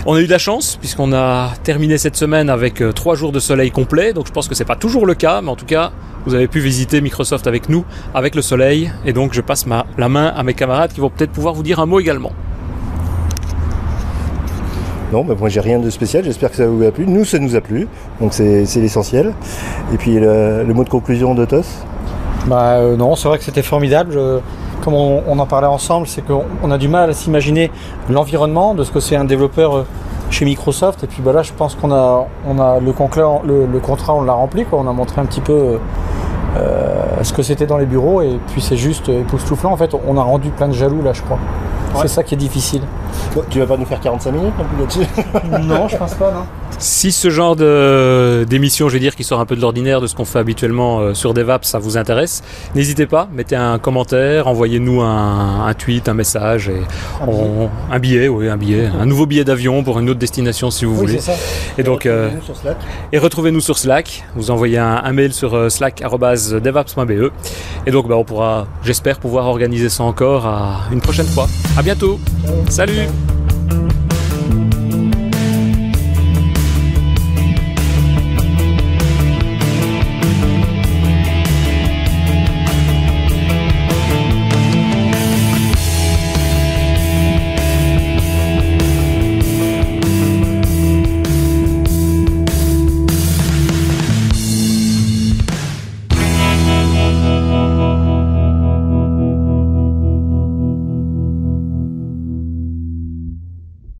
On 0.06 0.15
a 0.15 0.22
eu 0.22 0.26
de 0.26 0.32
la 0.32 0.38
chance 0.38 0.78
puisqu'on 0.78 1.13
a 1.13 1.54
terminé 1.63 1.98
cette 1.98 2.15
semaine 2.15 2.50
avec 2.50 2.82
euh, 2.82 2.91
trois 2.91 3.15
jours 3.15 3.32
de 3.32 3.39
soleil 3.39 3.72
complet, 3.72 4.13
donc 4.13 4.28
je 4.28 4.32
pense 4.32 4.48
que 4.48 4.56
c'est 4.56 4.65
pas 4.65 4.76
toujours 4.76 5.06
le 5.06 5.13
cas, 5.13 5.41
mais 5.41 5.50
en 5.50 5.56
tout 5.56 5.65
cas 5.65 5.91
vous 6.26 6.34
avez 6.34 6.48
pu 6.48 6.60
visiter 6.60 7.02
Microsoft 7.02 7.48
avec 7.48 7.69
nous, 7.69 7.86
avec 8.13 8.36
le 8.36 8.41
soleil, 8.41 8.91
et 9.06 9.13
donc 9.13 9.34
je 9.34 9.41
passe 9.41 9.65
la 9.98 10.10
main 10.10 10.28
à 10.28 10.43
mes 10.43 10.54
camarades 10.54 10.93
qui 10.93 11.02
vont 11.02 11.10
peut-être 11.10 11.32
pouvoir 11.32 11.54
vous 11.54 11.63
dire 11.63 11.80
un 11.80 11.86
mot 11.86 12.00
également. 12.00 12.32
Non, 15.13 15.23
bah, 15.23 15.36
moi 15.39 15.47
j'ai 15.47 15.60
rien 15.60 15.78
de 15.78 15.91
spécial, 15.91 16.23
j'espère 16.23 16.49
que 16.49 16.56
ça 16.56 16.65
vous 16.65 16.82
a 16.84 16.89
plu. 16.91 17.06
Nous, 17.06 17.23
ça 17.23 17.38
nous 17.38 17.56
a 17.56 17.62
plu, 17.62 17.88
donc 18.19 18.34
c'est 18.34 18.65
l'essentiel. 18.78 19.32
Et 19.93 19.97
puis 19.97 20.19
le, 20.19 20.63
le 20.63 20.73
mot 20.73 20.84
de 20.84 20.89
conclusion 20.89 21.36
de 21.36 21.45
Tos? 21.45 21.62
Bah 22.47 22.78
euh, 22.78 22.97
non, 22.97 23.15
c'est 23.15 23.28
vrai 23.28 23.38
que 23.38 23.43
c'était 23.43 23.62
formidable. 23.62 24.12
Je- 24.13 24.39
comme 24.84 24.95
on, 24.95 25.21
on 25.28 25.38
en 25.38 25.45
parlait 25.45 25.67
ensemble, 25.67 26.08
c'est 26.08 26.23
qu'on 26.26 26.43
on 26.63 26.71
a 26.71 26.80
du 26.80 26.88
mal 26.88 27.12
à 27.12 27.13
s'imaginer 27.13 27.69
l'environnement 28.10 28.73
de 28.73 28.84
ce 28.84 28.91
que 28.91 28.99
c'est 28.99 29.15
un 29.15 29.23
développeur 29.23 29.78
euh, 29.78 29.86
chez 30.32 30.45
Microsoft. 30.45 31.04
Et 31.04 31.08
puis 31.08 31.21
bah 31.21 31.32
là, 31.32 31.43
je 31.43 31.54
pense 31.54 31.76
qu'on 31.76 31.91
a, 31.91 32.26
on 32.49 32.58
a 32.60 32.80
le, 32.80 32.91
concla- 32.91 33.45
le, 33.45 33.67
le 33.71 33.80
contrat, 33.80 34.15
on 34.15 34.23
l'a 34.23 34.34
rempli. 34.34 34.65
Quoi. 34.65 34.80
On 34.84 34.88
a 34.89 34.93
montré 34.93 35.21
un 35.21 35.26
petit 35.26 35.41
peu 35.41 35.78
euh, 36.58 37.04
ce 37.21 37.32
que 37.34 37.43
c'était 37.43 37.67
dans 37.67 37.78
les 37.78 37.86
bureaux. 37.86 38.21
Et 38.23 38.39
puis 38.52 38.62
c'est 38.62 38.78
juste 38.78 39.10
époustouflant. 39.10 39.71
En 39.71 39.78
fait, 39.78 39.91
on 40.08 40.17
a 40.17 40.23
rendu 40.23 40.49
plein 40.49 40.67
de 40.69 40.73
jaloux 40.73 41.04
là, 41.04 41.13
je 41.13 41.21
crois. 41.21 41.38
C'est 42.02 42.08
ça 42.08 42.23
qui 42.23 42.34
est 42.34 42.38
difficile. 42.38 42.82
Bon, 43.36 43.43
Tu 43.49 43.60
vas 43.60 43.65
pas 43.65 43.78
nous 43.78 43.86
faire 43.86 43.99
45 43.99 44.32
minutes 44.32 44.54
non 44.58 44.65
plus 44.65 44.80
là-dessus 44.80 45.67
non, 45.67 45.88
je 45.88 45.97
pense 45.97 46.13
pas, 46.15 46.32
non. 46.32 46.43
Si 46.80 47.12
ce 47.12 47.30
genre 47.30 47.56
de- 47.56 48.45
d'émission, 48.49 48.89
je 48.89 48.93
vais 48.93 48.99
dire, 48.99 49.15
qui 49.15 49.23
sort 49.23 49.39
un 49.39 49.45
peu 49.45 49.56
de 49.56 49.62
l'ordinaire 49.62 50.02
de 50.02 50.08
ce 50.08 50.15
qu'on 50.15 50.26
fait 50.26 50.39
habituellement 50.39 50.99
euh, 50.99 51.13
sur 51.13 51.34
DevApp, 51.34 51.65
ça 51.65 51.78
vous 51.80 51.97
intéresse, 51.97 52.41
n'hésitez 52.76 53.06
pas, 53.06 53.28
mettez 53.34 53.56
un 53.56 53.78
commentaire, 53.78 54.47
envoyez-nous 54.47 55.02
un, 55.02 55.65
un 55.67 55.73
tweet, 55.76 56.10
un 56.10 56.13
message, 56.15 56.69
et 56.69 56.82
on- 57.28 57.69
un 57.91 57.99
billet, 57.99 58.28
oui, 58.28 58.49
un 58.49 58.58
billet, 58.58 58.89
un 58.99 59.06
nouveau 59.06 59.26
billet 59.28 59.43
d'avion 59.43 59.84
pour 59.84 59.99
une 59.99 60.10
autre 60.10 60.19
destination 60.19 60.71
si 60.71 60.86
vous 60.86 60.93
Oui, 60.93 60.97
voulez. 60.97 61.13
c'est 61.19 61.32
ça. 61.34 61.38
Et 61.78 61.84
donc, 61.84 62.06
euh, 62.06 62.30
retrouvez-nous 62.30 62.43
sur 62.45 62.58
Slack. 62.58 62.78
et 63.12 63.17
retrouvez-nous 63.19 63.62
sur 63.62 63.78
Slack. 63.78 64.23
Vous 64.36 64.52
envoyez 64.52 64.78
un, 64.80 65.02
un 65.04 65.13
mail 65.13 65.32
sur 65.34 65.56
euh, 65.56 65.69
slack@devaps.be. 65.69 67.32
Et 67.86 67.91
donc, 67.91 68.08
bah, 68.08 68.15
on 68.17 68.23
pourra, 68.23 68.65
j'espère, 68.84 69.19
pouvoir 69.19 69.45
organiser 69.47 69.89
ça 69.89 70.04
encore 70.04 70.45
à 70.47 70.82
une 70.91 71.02
prochaine 71.02 71.28
fois. 71.28 71.47
À 71.78 71.82
bientôt. 71.84 72.19
Salut. 72.69 73.03
you. 73.04 73.42